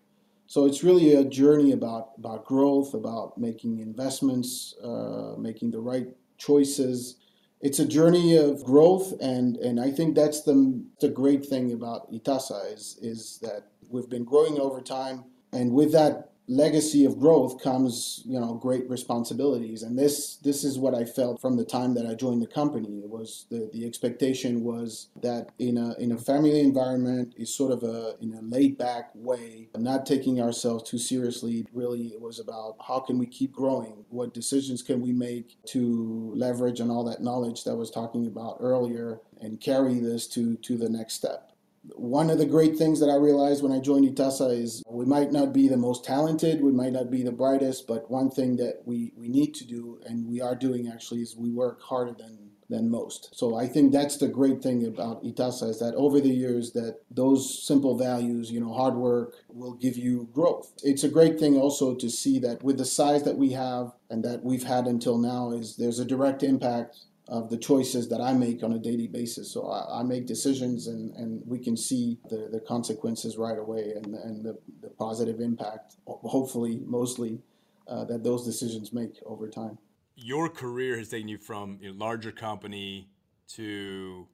So 0.48 0.66
it's 0.66 0.84
really 0.84 1.14
a 1.14 1.24
journey 1.24 1.74
about 1.74 2.12
about 2.18 2.46
growth, 2.46 2.94
about 2.94 3.38
making 3.38 3.80
investments, 3.80 4.76
uh, 4.84 5.36
making 5.38 5.72
the 5.72 5.80
right 5.80 6.08
choices, 6.38 7.18
it's 7.62 7.80
a 7.80 7.86
journey 7.86 8.38
of 8.38 8.64
growth, 8.64 9.14
and 9.20 9.58
and 9.58 9.80
I 9.80 9.92
think 9.92 10.16
that's 10.16 10.44
the 10.44 10.82
the 11.02 11.10
great 11.10 11.46
thing 11.46 11.74
about 11.74 12.12
Itasa 12.12 12.74
is 12.74 12.98
is 13.02 13.40
that 13.42 13.66
we've 13.90 14.10
been 14.10 14.24
growing 14.24 14.60
over 14.60 14.80
time, 14.82 15.26
and 15.52 15.72
with 15.74 15.92
that 15.94 16.30
legacy 16.50 17.06
of 17.06 17.20
growth 17.20 17.62
comes 17.62 18.24
you 18.26 18.40
know 18.40 18.56
great 18.56 18.90
responsibilities. 18.90 19.84
And 19.84 19.98
this 19.98 20.38
this 20.38 20.64
is 20.64 20.80
what 20.80 20.96
i 20.96 21.06
felt 21.06 21.40
from 21.40 21.56
the 21.56 21.64
time 21.64 21.94
that 21.94 22.08
i 22.08 22.16
joined 22.16 22.42
the 22.42 22.48
company. 22.48 23.02
It 23.04 23.10
was 23.10 23.46
the, 23.52 23.70
the 23.72 23.86
expectation 23.86 24.64
was 24.64 25.10
that 25.22 25.50
in 25.60 25.78
a 25.78 25.94
in 26.00 26.12
a 26.12 26.18
family 26.18 26.60
environment 26.60 27.36
is 27.38 27.54
sort 27.54 27.72
of 27.72 27.84
a 27.84 28.16
in 28.20 28.34
a 28.34 28.42
laid 28.42 28.78
back 28.78 29.12
way 29.14 29.70
not 29.78 30.06
taking 30.06 30.42
ourselves 30.42 30.90
too 30.90 30.98
seriously. 30.98 31.68
Really 31.72 32.08
it 32.08 32.20
was 32.20 32.40
about 32.40 32.76
how 32.86 33.00
can 33.00 33.20
we 33.20 33.28
keep 33.28 33.52
growing? 33.52 34.06
What 34.10 34.34
decisions 34.34 34.82
can 34.82 35.02
we 35.02 35.14
make 35.14 35.58
to 35.68 36.34
leverage 36.36 36.82
on 36.82 36.90
all 36.90 37.04
that 37.06 37.22
knowledge 37.22 37.64
that 37.64 37.72
I 37.72 37.76
was 37.76 37.92
talking 37.92 38.26
about 38.26 38.58
earlier 38.60 39.22
and 39.40 39.62
carry 39.62 40.00
this 40.00 40.28
to 40.30 40.56
to 40.58 40.78
the 40.78 40.90
next 40.90 41.14
step 41.14 41.49
one 41.84 42.30
of 42.30 42.38
the 42.38 42.46
great 42.46 42.78
things 42.78 43.00
that 43.00 43.10
I 43.10 43.16
realized 43.16 43.64
when 43.64 43.72
I 43.72 43.80
joined 43.80 44.06
Itasa 44.06 44.58
is 44.58 44.84
we 44.90 45.06
might 45.06 45.32
not 45.32 45.54
be 45.54 45.68
the 45.68 45.78
most 45.78 46.04
talented, 46.04 46.62
we 46.62 46.72
might 46.72 46.94
not 46.94 47.10
be 47.10 47.24
the 47.24 47.32
brightest, 47.32 47.88
but 47.88 48.10
one 48.10 48.30
thing 48.30 48.58
that 48.58 48.82
we, 48.86 49.14
we 49.16 49.30
need 49.30 49.54
to 49.56 49.66
do, 49.66 50.00
and 50.06 50.28
we 50.28 50.42
are 50.42 50.56
doing 50.56 50.90
actually, 50.90 51.22
is 51.22 51.36
we 51.36 51.52
work 51.52 51.82
harder 51.82 52.14
than 52.14 52.50
than 52.70 52.90
most. 52.90 53.36
So 53.36 53.56
I 53.56 53.66
think 53.66 53.92
that's 53.92 54.18
the 54.18 54.28
great 54.28 54.62
thing 54.62 54.86
about 54.86 55.24
Itasa 55.24 55.70
is 55.70 55.80
that 55.80 55.96
over 55.96 56.22
the 56.22 56.30
years 56.30 56.72
that 56.74 57.00
those 57.10 57.66
simple 57.66 57.98
values, 57.98 58.52
you 58.52 58.60
know, 58.60 58.72
hard 58.72 58.96
work 58.96 59.34
will 59.50 59.74
give 59.74 59.98
you 59.98 60.30
growth. 60.32 60.72
It's 60.84 61.04
a 61.04 61.10
great 61.10 61.40
thing 61.40 61.58
also 61.58 61.96
to 61.96 62.10
see 62.10 62.38
that 62.40 62.64
with 62.64 62.78
the 62.78 62.86
size 62.86 63.24
that 63.24 63.38
we 63.38 63.54
have 63.54 63.94
and 64.10 64.24
that 64.24 64.44
we've 64.44 64.64
had 64.64 64.86
until 64.86 65.18
now 65.18 65.52
is 65.52 65.78
there's 65.78 66.00
a 66.00 66.06
direct 66.06 66.44
impact 66.44 66.98
of 67.30 67.50
the 67.52 67.58
choices 67.58 68.10
that 68.10 68.20
I 68.20 68.34
make 68.34 68.64
on 68.64 68.74
a 68.74 68.80
daily 68.80 69.08
basis. 69.08 69.52
So 69.52 69.68
I, 69.68 70.00
I, 70.00 70.04
make 70.04 70.26
decisions 70.26 70.88
and, 70.88 71.14
and 71.16 71.44
we 71.46 71.60
can 71.60 71.78
see 71.78 72.18
the, 72.28 72.50
the 72.52 72.60
consequences 72.60 73.38
right 73.38 73.58
away 73.58 73.94
and, 73.96 74.16
and 74.16 74.44
the, 74.44 74.58
the 74.82 74.90
positive 74.90 75.40
impact, 75.40 75.98
hopefully, 76.08 76.82
mostly, 76.86 77.40
uh, 77.88 78.04
that 78.06 78.24
those 78.24 78.46
decisions 78.46 78.92
make 78.92 79.22
over 79.28 79.48
time. 79.48 79.78
Your 80.16 80.50
career 80.50 80.98
has 80.98 81.10
taken 81.10 81.28
you 81.28 81.38
from 81.38 81.80
a 81.86 81.92
larger 81.92 82.32
company 82.32 83.10
to 83.50 84.28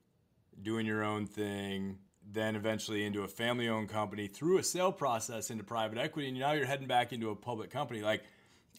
doing 0.62 0.86
your 0.86 1.04
own 1.04 1.26
thing, 1.26 1.98
then 2.32 2.56
eventually 2.56 3.06
into 3.06 3.24
a 3.24 3.28
family 3.28 3.68
owned 3.68 3.90
company 3.90 4.28
through 4.28 4.58
a 4.58 4.64
sale 4.64 4.94
process 4.94 5.52
into 5.52 5.66
private 5.66 5.98
equity. 5.98 6.30
And 6.30 6.40
now 6.40 6.54
you're 6.54 6.66
heading 6.66 6.88
back 6.88 7.12
into 7.12 7.30
a 7.30 7.36
public 7.36 7.70
company. 7.70 8.02
Like, 8.02 8.24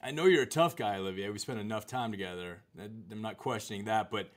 I 0.06 0.12
know 0.12 0.26
you're 0.26 0.44
a 0.44 0.46
tough 0.46 0.76
guy, 0.76 0.98
Olivier. 0.98 1.30
We 1.30 1.38
spent 1.40 1.58
enough 1.58 1.84
time 1.84 2.12
together. 2.12 2.62
I'm 2.80 3.20
not 3.20 3.38
questioning 3.38 3.86
that, 3.86 4.08
but 4.08 4.30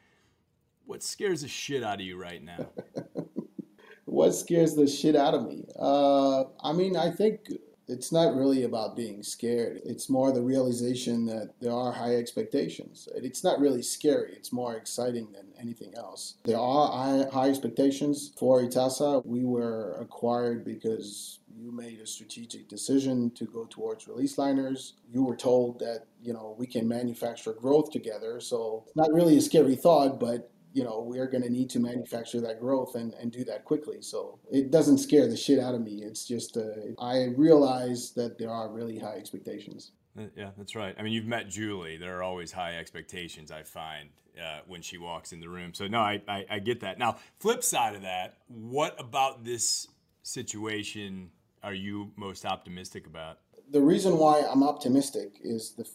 what 0.85 1.03
scares 1.03 1.43
the 1.43 1.47
shit 1.47 1.83
out 1.83 1.99
of 1.99 2.01
you 2.01 2.19
right 2.19 2.43
now? 2.43 2.69
what 4.05 4.31
scares 4.31 4.73
the 4.73 4.87
shit 4.87 5.15
out 5.15 5.35
of 5.35 5.45
me? 5.45 5.65
Uh, 5.79 6.45
I 6.63 6.73
mean, 6.73 6.97
I 6.97 7.11
think 7.11 7.51
it's 7.87 8.11
not 8.11 8.35
really 8.35 8.63
about 8.63 8.95
being 8.95 9.21
scared. 9.21 9.81
It's 9.85 10.09
more 10.09 10.31
the 10.31 10.41
realization 10.41 11.27
that 11.27 11.53
there 11.61 11.73
are 11.73 11.91
high 11.91 12.15
expectations. 12.15 13.07
It's 13.13 13.43
not 13.43 13.59
really 13.59 13.83
scary. 13.83 14.33
It's 14.33 14.51
more 14.51 14.75
exciting 14.75 15.31
than 15.33 15.53
anything 15.61 15.93
else. 15.95 16.33
There 16.45 16.57
are 16.57 17.29
high 17.29 17.49
expectations 17.49 18.33
for 18.39 18.63
Itasa. 18.63 19.23
We 19.23 19.45
were 19.45 19.99
acquired 20.01 20.65
because 20.65 21.41
you 21.69 21.75
made 21.75 21.99
a 21.99 22.07
strategic 22.07 22.67
decision 22.67 23.31
to 23.31 23.45
go 23.45 23.65
towards 23.65 24.07
release 24.07 24.37
liners. 24.37 24.93
You 25.11 25.23
were 25.23 25.35
told 25.35 25.79
that, 25.79 26.05
you 26.21 26.33
know, 26.33 26.55
we 26.57 26.65
can 26.65 26.87
manufacture 26.87 27.53
growth 27.53 27.91
together. 27.91 28.39
So 28.39 28.85
it's 28.87 28.95
not 28.95 29.13
really 29.13 29.37
a 29.37 29.41
scary 29.41 29.75
thought, 29.75 30.19
but 30.19 30.51
you 30.71 30.83
know, 30.83 31.01
we're 31.01 31.27
going 31.27 31.41
to 31.41 31.49
need 31.49 31.69
to 31.71 31.79
manufacture 31.79 32.39
that 32.41 32.59
growth 32.59 32.93
and, 32.93 33.13
and 33.15 33.31
do 33.31 33.43
that 33.43 33.65
quickly. 33.65 34.01
So 34.01 34.39
it 34.51 34.69
doesn't 34.69 34.99
scare 34.99 35.27
the 35.27 35.35
shit 35.35 35.59
out 35.59 35.73
of 35.73 35.81
me. 35.81 36.03
It's 36.03 36.25
just, 36.25 36.57
uh, 36.57 36.93
I 36.99 37.25
realize 37.35 38.11
that 38.11 38.37
there 38.37 38.51
are 38.51 38.69
really 38.69 38.99
high 38.99 39.15
expectations. 39.15 39.91
Uh, 40.17 40.23
yeah, 40.35 40.51
that's 40.57 40.75
right. 40.75 40.95
I 40.97 41.01
mean, 41.01 41.13
you've 41.13 41.25
met 41.25 41.49
Julie. 41.49 41.97
There 41.97 42.17
are 42.19 42.23
always 42.23 42.51
high 42.51 42.77
expectations, 42.77 43.51
I 43.51 43.63
find, 43.63 44.09
uh, 44.39 44.59
when 44.67 44.83
she 44.83 44.99
walks 44.99 45.31
in 45.31 45.39
the 45.39 45.49
room. 45.49 45.73
So, 45.73 45.87
no, 45.87 46.01
I, 46.01 46.21
I, 46.27 46.45
I 46.49 46.59
get 46.59 46.81
that. 46.81 46.99
Now, 46.99 47.17
flip 47.39 47.63
side 47.63 47.95
of 47.95 48.03
that, 48.03 48.37
what 48.47 48.99
about 48.99 49.43
this 49.43 49.87
situation 50.21 51.31
are 51.63 51.73
you 51.73 52.11
most 52.15 52.45
optimistic 52.45 53.07
about? 53.07 53.39
The 53.71 53.81
reason 53.81 54.17
why 54.17 54.43
I'm 54.49 54.63
optimistic 54.63 55.39
is 55.43 55.71
the 55.71 55.85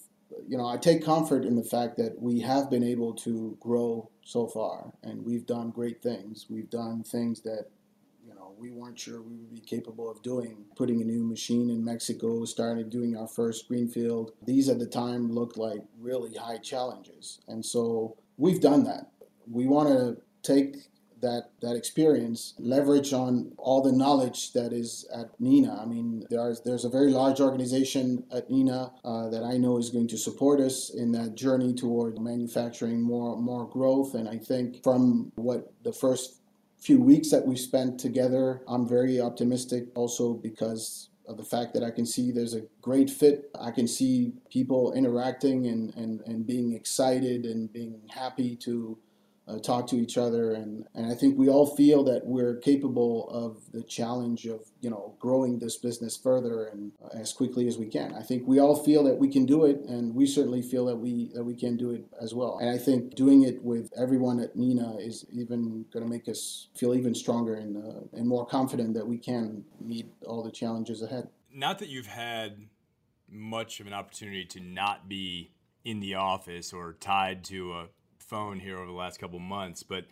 you 0.47 0.57
know, 0.57 0.67
I 0.67 0.77
take 0.77 1.05
comfort 1.05 1.45
in 1.45 1.57
the 1.57 1.63
fact 1.63 1.97
that 1.97 2.21
we 2.21 2.41
have 2.41 2.71
been 2.71 2.83
able 2.83 3.15
to 3.15 3.57
grow 3.61 4.11
so 4.25 4.47
far 4.47 4.93
and 5.03 5.25
we've 5.25 5.47
done 5.47 5.71
great 5.71 6.03
things. 6.03 6.47
We've 6.49 6.71
done 6.71 7.03
things 7.03 7.41
that, 7.43 7.67
you 8.27 8.35
know, 8.35 8.55
we 8.59 8.71
weren't 8.71 8.99
sure 8.99 9.23
we 9.23 9.37
would 9.37 9.55
be 9.55 9.61
capable 9.61 10.11
of 10.11 10.23
doing. 10.23 10.65
Putting 10.77 11.01
a 11.01 11.05
new 11.05 11.25
machine 11.25 11.71
in 11.71 11.85
Mexico, 11.85 12.45
started 12.45 12.91
doing 12.91 13.17
our 13.17 13.29
first 13.29 13.69
greenfield. 13.69 14.33
These 14.45 14.69
at 14.69 14.79
the 14.79 14.87
time 14.87 15.33
looked 15.33 15.57
like 15.57 15.83
really 15.99 16.35
high 16.35 16.59
challenges. 16.59 17.41
And 17.49 17.65
so 17.65 18.17
we've 18.37 18.61
done 18.61 18.85
that. 18.85 19.11
We 19.51 19.67
want 19.67 19.89
to 19.89 20.17
take 20.43 20.89
that 21.25 21.51
that 21.61 21.75
experience, 21.75 22.55
leverage 22.59 23.13
on 23.13 23.53
all 23.57 23.83
the 23.83 23.93
knowledge 23.93 24.53
that 24.53 24.73
is 24.73 25.07
at 25.13 25.29
Neenah. 25.41 25.83
I 25.83 25.87
mean, 25.87 26.25
there's 26.31 26.61
there's 26.61 26.85
a 26.85 26.91
very 26.91 27.11
large 27.11 27.41
organization 27.41 28.25
at 28.31 28.49
Neenah 28.51 28.93
uh, 29.05 29.29
that 29.31 29.43
I 29.43 29.57
know 29.57 29.79
is 29.79 29.91
going 29.91 30.09
to 30.09 30.19
support 30.19 30.61
us 30.61 30.91
in 30.91 31.13
that 31.13 31.35
journey 31.35 31.73
toward 31.75 32.21
manufacturing 32.21 33.01
more 33.01 33.37
more 33.37 33.67
growth. 33.67 34.15
And 34.15 34.29
I 34.29 34.39
think 34.39 34.85
from 34.85 35.33
what 35.35 35.73
the 35.83 35.93
first 35.93 36.41
few 36.79 37.01
weeks 37.01 37.31
that 37.31 37.47
we've 37.47 37.59
spent 37.59 37.99
together, 37.99 38.63
I'm 38.69 38.87
very 38.87 39.21
optimistic. 39.21 39.85
Also 39.95 40.35
because 40.35 41.09
of 41.27 41.39
the 41.39 41.45
fact 41.45 41.73
that 41.73 41.83
I 41.83 41.91
can 41.91 42.05
see 42.05 42.31
there's 42.31 42.55
a 42.55 42.67
great 42.83 43.09
fit. 43.09 43.51
I 43.59 43.71
can 43.71 43.89
see 43.89 44.35
people 44.51 44.93
interacting 44.93 45.67
and, 45.67 45.95
and, 45.95 46.21
and 46.27 46.47
being 46.47 46.75
excited 46.75 47.47
and 47.47 47.73
being 47.73 48.03
happy 48.11 48.57
to 48.57 48.99
uh, 49.47 49.59
talk 49.59 49.87
to 49.89 49.97
each 49.97 50.17
other 50.17 50.53
and, 50.53 50.87
and 50.95 51.11
I 51.11 51.15
think 51.15 51.37
we 51.37 51.49
all 51.49 51.77
feel 51.77 52.03
that 52.05 52.25
we're 52.25 52.57
capable 52.57 53.29
of 53.29 53.63
the 53.73 53.83
challenge 53.83 54.47
of 54.47 54.61
you 54.81 54.91
know 54.91 55.15
growing 55.19 55.59
this 55.59 55.77
business 55.77 56.17
further 56.17 56.65
and 56.67 56.93
uh, 57.05 57.19
as 57.19 57.33
quickly 57.33 57.69
as 57.69 57.77
we 57.77 57.87
can. 57.87 58.15
I 58.15 58.23
think 58.23 58.47
we 58.47 58.59
all 58.59 58.77
feel 58.83 59.05
that 59.05 59.19
we 59.19 59.29
can 59.29 59.47
do 59.47 59.65
it 59.65 59.81
and 59.89 60.15
we 60.15 60.27
certainly 60.27 60.63
feel 60.63 60.87
that 60.87 60.97
we 60.97 61.31
that 61.35 61.45
we 61.45 61.55
can 61.55 61.77
do 61.77 61.91
it 61.91 62.05
as 62.21 62.35
well. 62.35 62.59
And 62.61 62.71
I 62.71 62.79
think 62.79 63.15
doing 63.15 63.43
it 63.43 63.63
with 63.63 63.91
everyone 63.99 64.41
at 64.41 64.57
Neenah 64.57 65.05
is 65.07 65.27
even 65.33 65.85
going 65.93 66.05
to 66.05 66.11
make 66.11 66.29
us 66.29 66.69
feel 66.75 66.95
even 66.95 67.15
stronger 67.15 67.55
and 67.55 67.77
uh, 67.77 68.01
and 68.13 68.27
more 68.27 68.47
confident 68.47 68.95
that 68.95 69.07
we 69.07 69.19
can 69.19 69.65
meet 69.81 70.07
all 70.27 70.43
the 70.43 70.51
challenges 70.53 71.03
ahead. 71.03 71.29
Not 71.53 71.79
that 71.81 71.89
you've 71.89 72.07
had 72.07 72.67
much 73.31 73.81
of 73.81 73.87
an 73.87 73.93
opportunity 73.93 74.45
to 74.45 74.61
not 74.61 75.09
be 75.09 75.51
in 75.85 76.01
the 76.01 76.15
office 76.15 76.73
or 76.73 76.95
tied 76.95 77.45
to 77.45 77.73
a 77.73 77.87
phone 78.35 78.59
here 78.59 78.79
over 78.79 78.87
the 78.87 78.93
last 78.93 79.21
couple 79.21 79.39
months. 79.39 79.85
But 79.85 80.07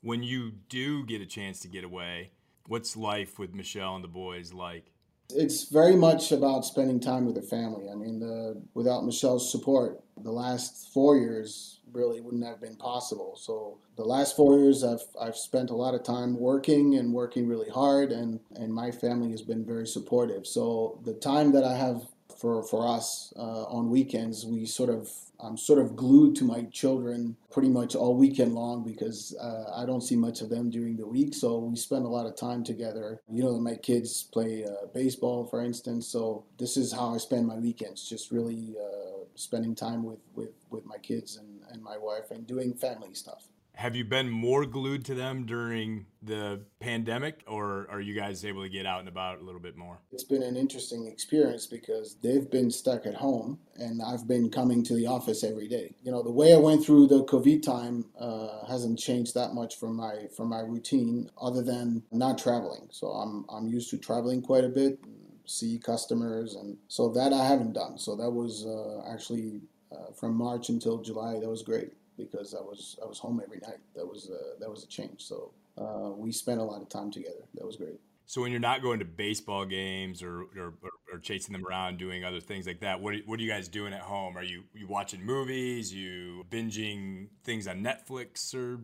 when 0.00 0.22
you 0.22 0.52
do 0.70 1.04
get 1.04 1.20
a 1.20 1.26
chance 1.26 1.60
to 1.60 1.68
get 1.68 1.84
away, 1.84 2.30
what's 2.66 2.96
life 2.96 3.38
with 3.38 3.54
Michelle 3.54 3.94
and 3.96 4.02
the 4.02 4.08
boys 4.08 4.50
like? 4.54 4.92
It's 5.28 5.64
very 5.64 5.94
much 5.94 6.32
about 6.32 6.64
spending 6.64 7.00
time 7.00 7.26
with 7.26 7.34
the 7.34 7.42
family. 7.42 7.90
I 7.90 7.94
mean, 7.94 8.20
the, 8.20 8.62
without 8.72 9.04
Michelle's 9.04 9.50
support, 9.52 10.02
the 10.22 10.30
last 10.30 10.88
four 10.94 11.18
years 11.18 11.80
really 11.92 12.20
wouldn't 12.22 12.46
have 12.46 12.62
been 12.62 12.76
possible. 12.76 13.36
So 13.36 13.78
the 13.96 14.04
last 14.04 14.36
four 14.36 14.58
years, 14.58 14.82
I've 14.82 15.04
I've 15.20 15.36
spent 15.36 15.70
a 15.70 15.74
lot 15.74 15.94
of 15.94 16.02
time 16.02 16.38
working 16.38 16.96
and 16.96 17.12
working 17.12 17.46
really 17.46 17.68
hard, 17.68 18.10
and 18.12 18.40
and 18.54 18.72
my 18.72 18.90
family 18.90 19.30
has 19.32 19.42
been 19.42 19.64
very 19.66 19.86
supportive. 19.86 20.46
So 20.46 21.00
the 21.04 21.14
time 21.14 21.52
that 21.52 21.64
I 21.64 21.76
have 21.76 22.02
for 22.38 22.62
for 22.62 22.86
us 22.86 23.32
uh, 23.36 23.64
on 23.64 23.90
weekends, 23.90 24.46
we 24.46 24.66
sort 24.66 24.90
of 24.90 25.10
I'm 25.38 25.56
sort 25.56 25.78
of 25.78 25.96
glued 25.96 26.34
to 26.36 26.44
my 26.44 26.62
children 26.72 27.36
pretty 27.50 27.68
much 27.68 27.94
all 27.94 28.16
weekend 28.16 28.54
long 28.54 28.82
because 28.84 29.36
uh, 29.40 29.70
I 29.74 29.84
don't 29.84 30.00
see 30.00 30.16
much 30.16 30.40
of 30.40 30.48
them 30.48 30.70
during 30.70 30.96
the 30.96 31.06
week. 31.06 31.34
So 31.34 31.58
we 31.58 31.76
spend 31.76 32.04
a 32.04 32.08
lot 32.08 32.26
of 32.26 32.36
time 32.36 32.64
together. 32.64 33.20
You 33.30 33.44
know, 33.44 33.58
my 33.58 33.74
kids 33.74 34.22
play 34.22 34.64
uh, 34.64 34.86
baseball, 34.94 35.46
for 35.46 35.62
instance. 35.62 36.06
So 36.06 36.44
this 36.58 36.76
is 36.76 36.92
how 36.92 37.14
I 37.14 37.18
spend 37.18 37.46
my 37.46 37.56
weekends, 37.56 38.08
just 38.08 38.30
really 38.30 38.76
uh, 38.80 39.24
spending 39.34 39.74
time 39.74 40.04
with, 40.04 40.20
with, 40.34 40.52
with 40.70 40.86
my 40.86 40.98
kids 40.98 41.36
and, 41.36 41.60
and 41.70 41.82
my 41.82 41.98
wife 41.98 42.30
and 42.30 42.46
doing 42.46 42.72
family 42.72 43.14
stuff. 43.14 43.48
Have 43.76 43.94
you 43.94 44.06
been 44.06 44.30
more 44.30 44.64
glued 44.64 45.04
to 45.04 45.14
them 45.14 45.44
during 45.44 46.06
the 46.22 46.62
pandemic, 46.80 47.44
or 47.46 47.86
are 47.90 48.00
you 48.00 48.14
guys 48.14 48.42
able 48.42 48.62
to 48.62 48.70
get 48.70 48.86
out 48.86 49.00
and 49.00 49.08
about 49.08 49.42
a 49.42 49.44
little 49.44 49.60
bit 49.60 49.76
more? 49.76 49.98
It's 50.12 50.24
been 50.24 50.42
an 50.42 50.56
interesting 50.56 51.06
experience 51.06 51.66
because 51.66 52.16
they've 52.22 52.50
been 52.50 52.70
stuck 52.70 53.04
at 53.04 53.16
home, 53.16 53.58
and 53.74 54.00
I've 54.00 54.26
been 54.26 54.48
coming 54.48 54.82
to 54.84 54.94
the 54.94 55.06
office 55.06 55.44
every 55.44 55.68
day. 55.68 55.94
You 56.02 56.10
know, 56.10 56.22
the 56.22 56.32
way 56.32 56.54
I 56.54 56.56
went 56.56 56.86
through 56.86 57.08
the 57.08 57.24
COVID 57.24 57.62
time 57.62 58.06
uh, 58.18 58.64
hasn't 58.66 58.98
changed 58.98 59.34
that 59.34 59.52
much 59.52 59.78
from 59.78 59.96
my 59.96 60.28
from 60.34 60.48
my 60.48 60.60
routine, 60.60 61.28
other 61.38 61.62
than 61.62 62.02
not 62.10 62.38
traveling. 62.38 62.88
So 62.90 63.08
I'm 63.08 63.44
I'm 63.50 63.68
used 63.68 63.90
to 63.90 63.98
traveling 63.98 64.40
quite 64.40 64.64
a 64.64 64.70
bit, 64.70 65.00
see 65.44 65.78
customers, 65.78 66.54
and 66.54 66.78
so 66.88 67.10
that 67.10 67.34
I 67.34 67.46
haven't 67.46 67.74
done. 67.74 67.98
So 67.98 68.16
that 68.16 68.30
was 68.30 68.64
uh, 68.64 69.02
actually 69.12 69.60
uh, 69.92 70.12
from 70.18 70.34
March 70.34 70.70
until 70.70 71.02
July. 71.02 71.38
That 71.40 71.50
was 71.50 71.62
great. 71.62 71.92
Because 72.16 72.54
I 72.54 72.60
was 72.60 72.98
I 73.02 73.06
was 73.06 73.18
home 73.18 73.40
every 73.42 73.58
night. 73.58 73.78
That 73.94 74.06
was 74.06 74.30
uh, 74.30 74.58
that 74.60 74.70
was 74.70 74.84
a 74.84 74.86
change. 74.86 75.22
So 75.22 75.52
uh, 75.78 76.10
we 76.16 76.32
spent 76.32 76.60
a 76.60 76.64
lot 76.64 76.82
of 76.82 76.88
time 76.88 77.10
together. 77.10 77.44
That 77.54 77.66
was 77.66 77.76
great. 77.76 78.00
So 78.28 78.40
when 78.40 78.50
you're 78.50 78.60
not 78.60 78.82
going 78.82 78.98
to 78.98 79.04
baseball 79.04 79.64
games 79.64 80.20
or, 80.20 80.46
or, 80.58 80.74
or 81.12 81.18
chasing 81.22 81.52
them 81.52 81.64
around 81.64 81.98
doing 81.98 82.24
other 82.24 82.40
things 82.40 82.66
like 82.66 82.80
that, 82.80 83.00
what 83.00 83.14
are, 83.14 83.18
what 83.18 83.38
are 83.38 83.42
you 83.42 83.48
guys 83.48 83.68
doing 83.68 83.92
at 83.92 84.00
home? 84.00 84.36
Are 84.36 84.42
you 84.42 84.64
you 84.74 84.88
watching 84.88 85.24
movies? 85.24 85.94
You 85.94 86.44
binging 86.50 87.28
things 87.44 87.68
on 87.68 87.84
Netflix 87.84 88.52
or 88.52 88.80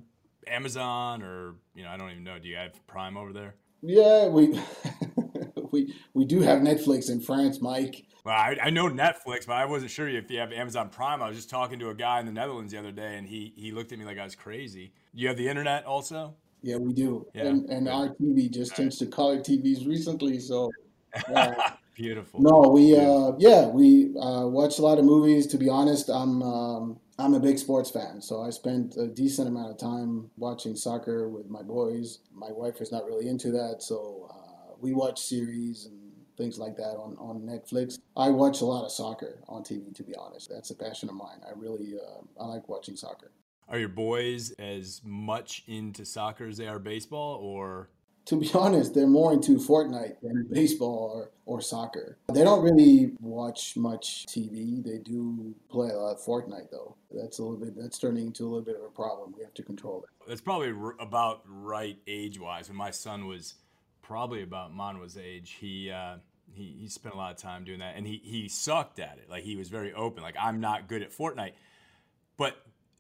Amazon 0.47 1.23
or 1.23 1.55
you 1.75 1.83
know 1.83 1.91
I 1.91 1.97
don't 1.97 2.11
even 2.11 2.25
know. 2.25 2.39
Do 2.39 2.49
you 2.49 2.57
have 2.57 2.87
Prime 2.87 3.17
over 3.17 3.33
there? 3.33 3.55
Yeah, 3.83 4.29
we 4.29 4.61
we 5.73 5.95
we 6.15 6.25
do 6.25 6.41
have 6.41 6.61
Netflix 6.61 7.11
in 7.11 7.21
France, 7.21 7.61
Mike. 7.61 8.07
Well, 8.25 8.37
I, 8.37 8.57
I, 8.63 8.71
know 8.71 8.89
Netflix, 8.89 9.47
but 9.49 9.55
I 9.55 9.65
wasn't 9.65 9.91
sure 9.91 10.09
if 10.09 10.31
you 10.31 10.39
have 10.39 10.53
Amazon 10.53 10.91
Prime. 10.91 11.21
I 11.21 11.27
was 11.27 11.37
just 11.37 11.51
talking 11.51 11.81
to 11.81 11.89
a 11.89 11.95
guy 11.95 12.21
in 12.21 12.27
the 12.27 12.31
Netherlands 12.31 12.73
the 12.73 12.79
other 12.79 12.93
day, 12.93 13.17
and 13.17 13.27
he 13.27 13.53
he 13.57 13.73
looked 13.73 13.91
at 13.91 13.99
me 13.99 14.05
like 14.05 14.19
I 14.19 14.25
was 14.25 14.37
crazy. 14.37 14.93
You 15.13 15.27
have 15.27 15.37
the 15.37 15.49
internet 15.49 15.85
also? 15.85 16.37
Yeah, 16.63 16.77
we 16.77 16.93
do. 16.93 17.27
Yeah. 17.35 17.47
And, 17.47 17.69
and 17.69 17.89
our 17.89 18.11
TV 18.15 18.49
just 18.49 18.77
changed 18.77 19.01
to 19.01 19.07
color 19.07 19.39
TVs 19.39 19.87
recently, 19.87 20.39
so. 20.39 20.71
Uh, 21.35 21.53
Beautiful. 21.95 22.41
No, 22.41 22.71
we 22.71 22.97
uh, 22.97 23.33
yeah 23.39 23.67
we 23.67 24.15
uh, 24.17 24.47
watch 24.47 24.79
a 24.79 24.83
lot 24.83 24.99
of 24.99 25.05
movies. 25.05 25.47
To 25.49 25.59
be 25.59 25.69
honest, 25.69 26.09
I'm 26.09 26.43
um, 26.43 26.99
I'm 27.19 27.35
a 27.35 27.41
big 27.41 27.59
sports 27.59 27.91
fan, 27.91 28.23
so 28.23 28.41
I 28.41 28.51
spent 28.51 28.97
a 28.97 29.07
decent 29.07 29.49
amount 29.49 29.73
of 29.73 29.79
time 29.79 30.31
watching 30.39 30.75
soccer 30.75 31.29
with 31.29 31.51
my 31.51 31.63
boys. 31.63 32.21
My 32.33 32.51
wife 32.51 32.81
is 32.81 32.91
not 32.91 33.05
really 33.05 33.29
into 33.29 33.51
that, 33.53 33.83
so 33.83 34.31
uh, 34.31 34.42
we 34.83 34.93
watch 34.93 35.21
series 35.21 35.87
and 35.87 35.99
things 36.37 36.59
like 36.59 36.77
that 36.77 36.97
on, 36.97 37.17
on 37.19 37.41
Netflix. 37.41 37.99
I 38.17 38.29
watch 38.29 38.61
a 38.61 38.65
lot 38.65 38.85
of 38.85 38.91
soccer 38.91 39.39
on 39.49 39.63
TV, 39.63 39.95
to 39.95 40.03
be 40.03 40.15
honest. 40.17 40.51
That's 40.51 40.71
a 40.71 40.75
passion 40.75 41.09
of 41.09 41.15
mine. 41.15 41.41
I 41.47 41.53
really 41.57 41.95
uh, 41.95 42.43
I 42.43 42.47
like 42.47 42.69
watching 42.69 42.97
soccer. 42.97 43.31
Are 43.69 43.79
your 43.79 43.89
boys 43.89 44.51
as 44.59 45.01
much 45.05 45.63
into 45.67 46.05
soccer 46.05 46.47
as 46.49 46.59
they 46.59 46.67
are 46.67 46.79
baseball, 46.79 47.37
or? 47.37 47.89
To 48.27 48.37
be 48.37 48.51
honest, 48.55 48.95
they're 48.95 49.07
more 49.07 49.33
into 49.33 49.57
Fortnite 49.57 50.21
than 50.21 50.47
baseball 50.51 51.13
or, 51.15 51.31
or 51.47 51.61
soccer. 51.61 52.19
They 52.33 52.45
don't 52.45 52.63
really 52.63 53.13
watch 53.21 53.77
much 53.77 54.27
TV. 54.27 54.85
They 54.85 54.99
do 54.99 55.55
play 55.71 55.91
a 55.91 55.97
lot 55.97 56.13
of 56.13 56.21
Fortnite, 56.21 56.71
though. 56.71 56.97
That's 57.11 57.39
a 57.39 57.43
little 57.43 57.57
bit. 57.57 57.75
That's 57.77 57.99
turning 57.99 58.27
into 58.27 58.45
a 58.45 58.47
little 58.47 58.63
bit 58.63 58.77
of 58.77 58.83
a 58.83 58.91
problem. 58.91 59.35
We 59.37 59.43
have 59.43 59.55
to 59.55 59.63
control 59.63 60.05
it. 60.05 60.29
That's 60.29 60.41
probably 60.41 60.73
about 61.01 61.43
right 61.47 61.99
age-wise. 62.07 62.69
When 62.69 62.77
my 62.77 62.91
son 62.91 63.27
was 63.27 63.55
probably 64.13 64.43
about 64.43 64.75
Manua's 64.75 65.17
age, 65.17 65.57
he 65.59 65.91
uh, 65.91 66.17
he 66.53 66.77
he 66.79 66.87
spent 66.87 67.15
a 67.15 67.19
lot 67.19 67.31
of 67.31 67.39
time 67.39 67.65
doing 67.65 67.79
that, 67.79 67.97
and 67.97 68.07
he 68.07 68.21
he 68.23 68.47
sucked 68.47 68.99
at 68.99 69.17
it. 69.17 69.31
Like 69.31 69.43
he 69.43 69.57
was 69.57 69.71
very 69.71 69.95
open. 69.95 70.23
Like 70.23 70.35
I'm 70.39 70.61
not 70.61 70.87
good 70.87 71.01
at 71.01 71.13
Fortnite, 71.13 71.53
but 72.37 72.57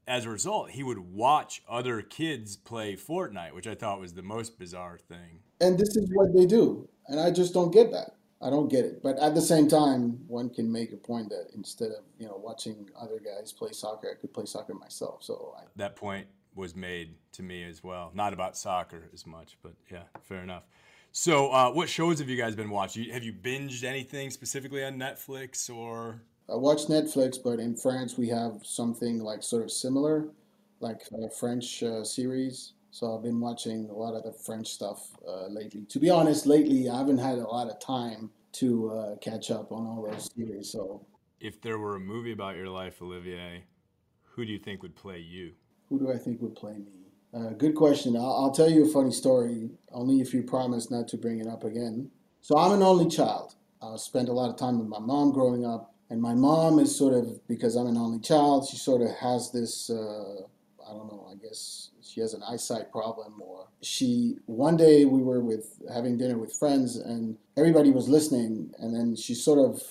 as 0.07 0.25
a 0.25 0.31
result, 0.31 0.71
he 0.71 0.83
would 0.83 0.99
watch 0.99 1.62
other 1.69 2.00
kids 2.00 2.57
play 2.57 2.97
Fortnite, 2.97 3.54
which 3.54 3.66
I 3.66 3.75
thought 3.75 4.00
was 4.00 4.14
the 4.14 4.23
most 4.23 4.59
bizarre 4.59 4.97
thing. 4.97 5.40
And 5.61 5.78
this 5.78 5.90
is 5.97 6.09
what 6.14 6.35
they 6.35 6.47
do, 6.47 6.88
and 7.09 7.21
I 7.21 7.31
just 7.31 7.52
don't 7.52 7.71
get 7.71 7.92
that. 7.92 8.12
I 8.40 8.49
don't 8.49 8.69
get 8.69 8.87
it. 8.87 9.02
But 9.02 9.19
at 9.19 9.35
the 9.35 9.42
same 9.42 9.69
time, 9.69 10.19
one 10.28 10.49
can 10.49 10.73
make 10.73 10.95
a 10.95 10.97
point 10.97 11.28
that 11.28 11.49
instead 11.54 11.90
of 11.90 12.04
you 12.19 12.26
know 12.26 12.40
watching 12.42 12.88
other 12.99 13.21
guys 13.23 13.52
play 13.52 13.73
soccer, 13.73 14.11
I 14.11 14.19
could 14.19 14.33
play 14.33 14.47
soccer 14.47 14.73
myself. 14.73 15.25
So 15.25 15.54
I, 15.59 15.64
that 15.76 15.95
point 15.95 16.26
was 16.54 16.75
made 16.75 17.16
to 17.33 17.42
me 17.42 17.64
as 17.64 17.85
well. 17.85 18.12
Not 18.14 18.33
about 18.33 18.57
soccer 18.57 19.11
as 19.12 19.26
much, 19.26 19.59
but 19.62 19.75
yeah, 19.90 20.04
fair 20.23 20.42
enough. 20.42 20.64
So, 21.14 21.52
uh, 21.52 21.71
what 21.71 21.90
shows 21.90 22.21
have 22.21 22.31
you 22.31 22.38
guys 22.38 22.57
been 22.57 22.71
watching? 22.71 23.11
Have 23.11 23.23
you 23.23 23.35
binged 23.35 23.85
anything 23.85 24.31
specifically 24.31 24.83
on 24.83 24.95
Netflix 24.95 25.69
or? 25.69 26.23
I 26.49 26.57
watch 26.57 26.87
Netflix, 26.87 27.37
but 27.42 27.61
in 27.61 27.76
France 27.76 28.16
we 28.16 28.28
have 28.28 28.61
something 28.64 29.19
like 29.19 29.42
sort 29.42 29.62
of 29.62 29.71
similar, 29.71 30.28
like 30.81 31.02
a 31.23 31.28
French 31.28 31.83
uh, 31.83 32.02
series. 32.02 32.73
So 32.90 33.14
I've 33.14 33.23
been 33.23 33.40
watching 33.40 33.90
a 33.90 33.92
lot 33.92 34.14
of 34.14 34.25
the 34.25 34.33
French 34.33 34.69
stuff 34.69 35.11
uh, 35.28 35.49
lately. 35.49 35.85
To 35.90 35.99
be 35.99 36.09
honest, 36.09 36.47
lately 36.47 36.88
I 36.88 36.97
haven't 36.97 37.19
had 37.19 37.38
a 37.38 37.47
lot 37.47 37.69
of 37.69 37.78
time 37.78 38.31
to 38.52 38.90
uh, 38.90 39.16
catch 39.16 39.50
up 39.50 39.71
on 39.71 39.87
all 39.87 40.09
those 40.11 40.31
series. 40.35 40.71
So, 40.73 41.04
if 41.40 41.61
there 41.61 41.78
were 41.78 41.97
a 41.97 42.00
movie 42.00 42.33
about 42.33 42.57
your 42.57 42.69
life, 42.69 43.02
Olivier, 43.02 43.64
who 44.23 44.47
do 44.47 44.52
you 44.52 44.59
think 44.59 44.83
would 44.83 44.97
play 44.97 45.19
you? 45.19 45.52
Who 45.90 45.99
do 45.99 46.11
I 46.11 46.16
think 46.16 46.40
would 46.40 46.54
play 46.54 46.78
me? 46.78 47.01
Uh, 47.34 47.50
good 47.50 47.75
question. 47.75 48.14
I'll, 48.14 48.45
I'll, 48.45 48.50
tell 48.50 48.71
you 48.71 48.84
a 48.84 48.88
funny 48.88 49.10
story, 49.10 49.71
only 49.90 50.21
if 50.21 50.34
you 50.34 50.42
promise 50.42 50.90
not 50.90 51.08
to 51.08 51.16
bring 51.16 51.40
it 51.40 51.47
up 51.47 51.64
again. 51.64 52.10
So 52.42 52.58
I'm 52.58 52.73
an 52.73 52.82
only 52.82 53.08
child. 53.08 53.54
I 53.80 53.97
spent 53.97 54.28
a 54.28 54.32
lot 54.32 54.50
of 54.50 54.56
time 54.56 54.78
with 54.78 54.88
my 54.88 54.99
mom 54.99 55.32
growing 55.32 55.64
up, 55.64 55.95
and 56.10 56.21
my 56.21 56.34
mom 56.34 56.78
is 56.78 56.95
sort 56.95 57.14
of 57.14 57.47
because 57.49 57.75
I'm 57.75 57.86
an 57.86 57.97
only 57.97 58.21
child. 58.21 58.68
She 58.68 58.76
sort 58.76 59.00
of 59.00 59.16
has 59.16 59.50
this. 59.50 59.88
Uh, 59.88 60.42
I 60.86 60.92
don't 60.92 61.06
know. 61.10 61.26
I 61.30 61.36
guess 61.36 61.90
she 62.02 62.21
has 62.21 62.34
an 62.34 62.42
eyesight 62.42 62.92
problem, 62.92 63.40
or 63.40 63.66
she. 63.80 64.36
One 64.45 64.76
day 64.76 65.06
we 65.06 65.23
were 65.23 65.40
with 65.40 65.80
having 65.92 66.18
dinner 66.18 66.36
with 66.36 66.52
friends, 66.52 66.97
and 66.97 67.38
everybody 67.56 67.90
was 67.92 68.10
listening, 68.10 68.73
and 68.78 68.95
then 68.95 69.16
she 69.16 69.34
sort 69.34 69.58
of 69.58 69.82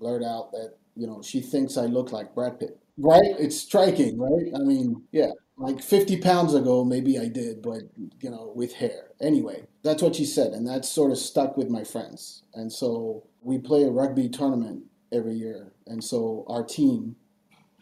blurted 0.00 0.26
out 0.26 0.52
that 0.52 0.76
you 0.96 1.06
know 1.06 1.20
she 1.20 1.42
thinks 1.42 1.76
I 1.76 1.84
look 1.84 2.12
like 2.12 2.34
Brad 2.34 2.58
Pitt. 2.58 2.78
Right? 2.96 3.34
It's 3.38 3.58
striking, 3.60 4.18
right? 4.18 4.52
I 4.54 4.64
mean, 4.64 5.02
yeah 5.12 5.32
like 5.56 5.82
50 5.82 6.16
pounds 6.18 6.54
ago 6.54 6.82
maybe 6.84 7.18
i 7.18 7.28
did 7.28 7.62
but 7.62 7.82
you 8.20 8.30
know 8.30 8.52
with 8.54 8.74
hair. 8.74 9.10
Anyway 9.20 9.66
that's 9.82 10.02
what 10.02 10.16
she 10.16 10.24
said 10.24 10.52
and 10.52 10.66
that 10.66 10.84
sort 10.84 11.10
of 11.10 11.18
stuck 11.18 11.56
with 11.56 11.68
my 11.68 11.84
friends. 11.84 12.42
And 12.54 12.72
so 12.72 13.24
we 13.40 13.58
play 13.58 13.82
a 13.82 13.90
rugby 13.90 14.28
tournament 14.28 14.84
every 15.12 15.34
year 15.34 15.72
and 15.86 16.02
so 16.02 16.44
our 16.48 16.64
team 16.64 17.16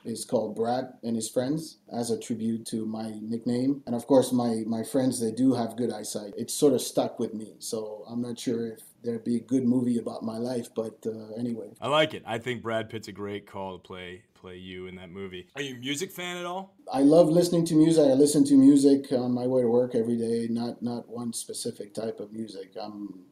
is 0.05 0.25
called 0.25 0.57
Brad 0.57 0.95
and 1.03 1.17
his 1.17 1.29
friends 1.29 1.79
as 1.93 2.11
a 2.11 2.19
tribute 2.19 2.67
to 2.67 2.87
my 2.87 3.13
nickname. 3.21 3.83
And 3.87 3.95
of 3.95 4.07
course, 4.07 4.33
my 4.33 4.63
my 4.67 4.83
friends 4.83 5.21
they 5.21 5.33
do 5.33 5.55
have 5.55 5.77
good 5.77 5.93
eyesight. 5.93 6.35
It's 6.37 6.55
sort 6.55 6.75
of 6.75 6.81
stuck 6.81 7.19
with 7.19 7.35
me. 7.35 7.55
So 7.59 8.05
I'm 8.09 8.23
not 8.23 8.39
sure 8.39 8.73
if 8.73 8.81
there'd 9.03 9.25
be 9.25 9.37
a 9.37 9.41
good 9.41 9.65
movie 9.65 9.99
about 9.99 10.23
my 10.23 10.37
life, 10.37 10.69
but 10.75 10.99
uh, 11.07 11.33
anyway. 11.39 11.71
I 11.81 11.89
like 11.89 12.15
it. 12.15 12.23
I 12.27 12.39
think 12.39 12.63
Brad 12.63 12.89
Pitt's 12.91 13.09
a 13.09 13.13
great 13.13 13.47
call 13.47 13.79
to 13.79 13.79
play 13.79 14.23
play 14.35 14.57
you 14.57 14.87
in 14.87 14.95
that 14.97 15.11
movie. 15.11 15.47
Are 15.55 15.61
you 15.63 15.77
a 15.77 15.79
music 15.79 16.11
fan 16.11 16.39
at 16.39 16.47
all? 16.47 16.75
I 16.91 17.03
love 17.03 17.29
listening 17.29 17.67
to 17.67 17.75
music. 17.75 18.05
I 18.05 18.15
listen 18.15 18.45
to 18.47 18.55
music 18.55 19.13
on 19.13 19.33
my 19.33 19.47
way 19.47 19.63
to 19.63 19.69
work 19.69 19.95
every 19.95 20.17
day. 20.17 20.47
Not 20.51 20.83
not 20.83 21.09
one 21.09 21.33
specific 21.33 21.95
type 21.95 22.21
of 22.21 22.33
music. 22.33 22.75
I'm 22.81 23.27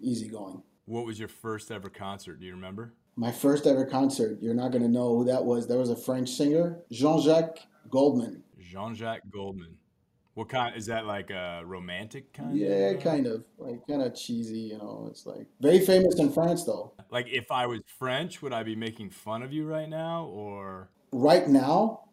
easygoing. 0.00 0.62
What 0.86 1.06
was 1.06 1.18
your 1.18 1.28
first 1.28 1.70
ever 1.70 1.88
concert? 1.88 2.40
Do 2.40 2.46
you 2.46 2.52
remember? 2.52 2.94
My 3.16 3.30
first 3.30 3.66
ever 3.66 3.84
concert. 3.84 4.38
You're 4.40 4.54
not 4.54 4.70
going 4.72 4.82
to 4.82 4.88
know 4.88 5.16
who 5.16 5.24
that 5.24 5.44
was. 5.44 5.66
There 5.66 5.78
was 5.78 5.90
a 5.90 5.96
French 5.96 6.30
singer, 6.30 6.80
Jean-Jacques 6.90 7.58
Goldman. 7.90 8.42
Jean-Jacques 8.58 9.28
Goldman. 9.30 9.76
What 10.34 10.48
kind 10.48 10.74
is 10.76 10.86
that 10.86 11.06
like 11.06 11.30
a 11.30 11.62
romantic 11.64 12.32
kind? 12.32 12.56
Yeah, 12.56 12.92
of? 12.92 13.02
kind 13.02 13.26
of 13.26 13.44
like 13.58 13.86
kind 13.86 14.00
of 14.00 14.14
cheesy. 14.14 14.60
You 14.60 14.78
know, 14.78 15.08
it's 15.10 15.26
like 15.26 15.46
very 15.60 15.80
famous 15.80 16.18
in 16.18 16.32
France 16.32 16.64
though. 16.64 16.94
Like 17.10 17.26
if 17.28 17.50
I 17.50 17.66
was 17.66 17.80
French, 17.98 18.40
would 18.40 18.52
I 18.52 18.62
be 18.62 18.76
making 18.76 19.10
fun 19.10 19.42
of 19.42 19.52
you 19.52 19.66
right 19.66 19.88
now, 19.88 20.26
or 20.26 20.88
right 21.12 21.48
now? 21.48 22.04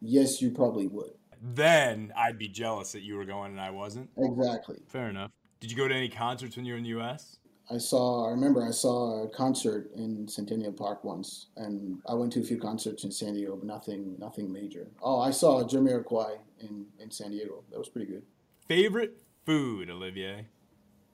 Yes, 0.00 0.42
you 0.42 0.50
probably 0.50 0.86
would. 0.86 1.12
Then 1.40 2.12
I'd 2.16 2.38
be 2.38 2.46
jealous 2.48 2.92
that 2.92 3.02
you 3.02 3.16
were 3.16 3.24
going 3.24 3.52
and 3.52 3.60
I 3.60 3.70
wasn't. 3.70 4.10
Exactly. 4.16 4.76
Fair 4.86 5.08
enough. 5.08 5.30
Did 5.58 5.70
you 5.70 5.76
go 5.76 5.88
to 5.88 5.94
any 5.94 6.08
concerts 6.08 6.56
when 6.56 6.64
you 6.64 6.74
were 6.74 6.78
in 6.78 6.84
the 6.84 6.90
U.S.? 6.90 7.38
I 7.70 7.78
saw. 7.78 8.26
I 8.26 8.30
remember 8.30 8.66
I 8.66 8.70
saw 8.70 9.24
a 9.24 9.28
concert 9.28 9.90
in 9.94 10.28
Centennial 10.28 10.72
Park 10.72 11.04
once, 11.04 11.46
and 11.56 12.00
I 12.06 12.14
went 12.14 12.32
to 12.34 12.40
a 12.40 12.44
few 12.44 12.58
concerts 12.58 13.04
in 13.04 13.10
San 13.10 13.34
Diego, 13.34 13.56
but 13.56 13.66
nothing, 13.66 14.16
nothing 14.18 14.52
major. 14.52 14.88
Oh, 15.00 15.20
I 15.20 15.30
saw 15.30 15.62
Jamiroquai 15.62 16.38
in 16.60 16.86
in 16.98 17.10
San 17.10 17.30
Diego. 17.30 17.64
That 17.70 17.78
was 17.78 17.88
pretty 17.88 18.10
good. 18.10 18.22
Favorite 18.68 19.22
food, 19.44 19.90
Olivier? 19.90 20.46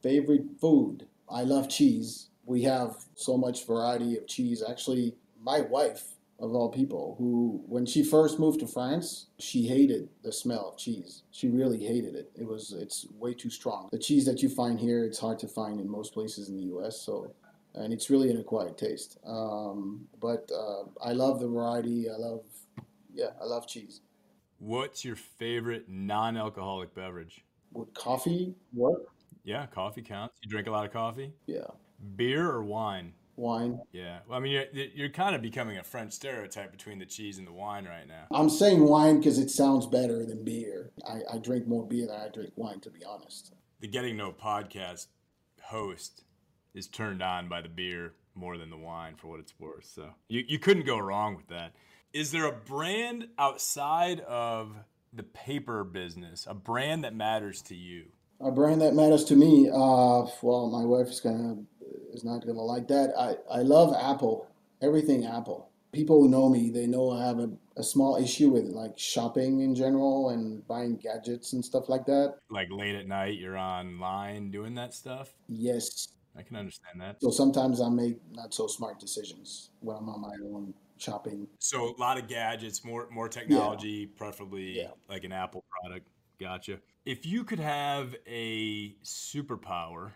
Favorite 0.03 0.45
food. 0.61 1.07
I 1.29 1.43
love 1.43 1.69
cheese. 1.69 2.29
We 2.45 2.63
have 2.63 3.05
so 3.15 3.37
much 3.37 3.67
variety 3.67 4.17
of 4.17 4.27
cheese. 4.27 4.63
Actually, 4.67 5.17
my 5.41 5.61
wife 5.61 6.15
of 6.41 6.55
all 6.55 6.71
people, 6.71 7.17
who, 7.19 7.63
when 7.67 7.85
she 7.85 8.03
first 8.05 8.39
moved 8.39 8.61
to 8.61 8.67
France, 8.67 9.27
she 9.39 9.67
hated 9.67 10.09
the 10.23 10.33
smell 10.33 10.69
of 10.69 10.79
cheese. 10.79 11.25
She 11.33 11.49
really 11.49 11.85
hated 11.85 12.15
it. 12.15 12.31
It 12.37 12.47
was, 12.47 12.73
it's 12.73 13.07
way 13.19 13.35
too 13.35 13.51
strong. 13.51 13.89
The 13.91 13.99
cheese 13.99 14.25
that 14.27 14.43
you 14.43 14.49
find 14.49 14.79
here, 14.79 15.05
it's 15.05 15.19
hard 15.19 15.39
to 15.41 15.49
find 15.49 15.81
in 15.81 15.89
most 15.89 16.15
places 16.15 16.49
in 16.49 16.57
the 16.57 16.65
U.S. 16.65 17.01
So, 17.01 17.35
and 17.75 17.93
it's 17.93 18.09
really 18.09 18.31
an 18.31 18.39
acquired 18.39 18.79
taste. 18.79 19.19
Um, 19.27 20.07
but 20.21 20.49
uh, 20.55 20.85
I 21.03 21.13
love 21.13 21.41
the 21.41 21.49
variety. 21.49 22.09
I 22.09 22.17
love, 22.17 22.45
yeah, 23.13 23.31
I 23.41 23.45
love 23.45 23.67
cheese. 23.67 24.03
What's 24.61 25.05
your 25.05 25.17
favorite 25.17 25.89
non-alcoholic 25.89 26.95
beverage? 26.95 27.45
Would 27.73 27.95
coffee 27.95 28.55
work? 28.73 29.09
Yeah, 29.45 29.67
coffee 29.67 30.03
counts. 30.03 30.37
You 30.43 30.51
drink 30.51 30.69
a 30.69 30.71
lot 30.71 30.85
of 30.85 30.93
coffee? 30.93 31.33
Yeah. 31.47 31.67
Beer 32.17 32.49
or 32.49 32.63
wine? 32.63 33.13
Wine. 33.39 33.81
Yeah, 33.93 34.19
well, 34.29 34.39
I 34.39 34.43
mean, 34.43 34.53
you're, 34.53 34.87
you're 34.95 35.09
kind 35.09 35.35
of 35.35 35.43
becoming 35.43 35.79
a 35.79 35.85
French 35.85 36.13
stereotype 36.13 36.71
between 36.71 36.99
the 36.99 37.07
cheese 37.07 37.39
and 37.39 37.47
the 37.47 37.53
wine 37.53 37.85
right 37.85 38.07
now. 38.07 38.27
I'm 38.33 38.51
saying 38.51 38.85
wine 38.85 39.19
because 39.19 39.39
it 39.39 39.51
sounds 39.51 39.87
better 39.87 40.25
than 40.25 40.45
beer. 40.45 40.91
I, 41.07 41.21
I 41.35 41.39
drink 41.39 41.67
more 41.67 41.87
beer 41.87 42.07
than 42.07 42.17
I 42.17 42.29
drink 42.29 42.53
wine, 42.57 42.81
to 42.81 42.91
be 42.91 43.05
honest. 43.05 43.53
The 43.81 43.89
Getting 43.89 44.17
No 44.17 44.33
podcast 44.33 45.07
host 45.63 46.25
is 46.75 46.89
turned 46.89 47.23
on 47.23 47.49
by 47.49 47.61
the 47.63 47.69
beer 47.69 48.15
more 48.35 48.57
than 48.57 48.71
the 48.71 48.77
wine, 48.77 49.15
for 49.17 49.29
what 49.29 49.41
it's 49.41 49.55
worth. 49.59 49.85
So 49.85 50.11
you, 50.29 50.45
you 50.47 50.59
couldn't 50.59 50.87
go 50.87 50.99
wrong 50.99 51.37
with 51.37 51.49
that. 51.49 51.75
Is 52.13 52.31
there 52.31 52.47
a 52.47 52.53
brand 52.53 53.29
outside 53.39 54.21
of 54.21 54.73
the 55.13 55.23
paper 55.23 55.85
business, 55.85 56.47
a 56.49 56.55
brand 56.55 57.05
that 57.05 57.15
matters 57.15 57.63
to 57.63 57.75
you? 57.75 58.07
A 58.41 58.51
brand 58.53 58.81
that 58.83 58.95
matters 58.95 59.25
to 59.25 59.37
me. 59.37 59.69
Uh, 59.69 60.27
well, 60.43 60.71
my 60.71 60.85
wife 60.85 61.09
is 61.09 61.21
gonna 61.21 61.57
is 62.19 62.25
not 62.25 62.45
gonna 62.45 62.61
like 62.61 62.89
that. 62.89 63.15
I 63.17 63.37
I 63.59 63.63
love 63.63 63.95
Apple. 63.99 64.47
Everything 64.83 65.25
Apple. 65.25 65.71
People 65.93 66.21
who 66.21 66.29
know 66.29 66.49
me, 66.49 66.71
they 66.71 66.87
know 66.87 67.11
I 67.11 67.25
have 67.27 67.39
a, 67.39 67.51
a 67.77 67.83
small 67.83 68.17
issue 68.17 68.51
with 68.51 68.65
like 68.65 68.99
shopping 68.99 69.61
in 69.61 69.75
general 69.75 70.31
and 70.31 70.67
buying 70.69 70.97
gadgets 70.97 71.55
and 71.55 71.65
stuff 71.65 71.89
like 71.89 72.05
that. 72.07 72.37
Like 72.51 72.69
late 72.71 72.95
at 72.95 73.07
night, 73.07 73.39
you're 73.39 73.57
online 73.57 74.51
doing 74.51 74.75
that 74.75 74.93
stuff. 74.93 75.35
Yes. 75.49 76.09
I 76.37 76.43
can 76.43 76.57
understand 76.57 77.01
that. 77.01 77.21
So 77.21 77.31
sometimes 77.31 77.81
I 77.81 77.89
make 77.89 78.19
not 78.33 78.53
so 78.53 78.67
smart 78.67 79.01
decisions 79.01 79.71
when 79.81 79.97
I'm 79.97 80.09
on 80.09 80.21
my 80.21 80.35
own 80.45 80.75
shopping. 80.99 81.49
So 81.59 81.95
a 81.97 82.01
lot 82.01 82.19
of 82.19 82.29
gadgets, 82.29 82.85
more 82.85 83.09
more 83.11 83.29
technology, 83.29 83.89
yeah. 83.89 84.17
preferably 84.17 84.77
yeah. 84.79 84.91
like 85.09 85.25
an 85.25 85.33
Apple 85.33 85.65
product. 85.81 86.07
Gotcha. 86.39 86.79
If 87.05 87.27
you 87.27 87.43
could 87.43 87.59
have 87.59 88.15
a 88.27 88.95
superpower, 89.03 90.13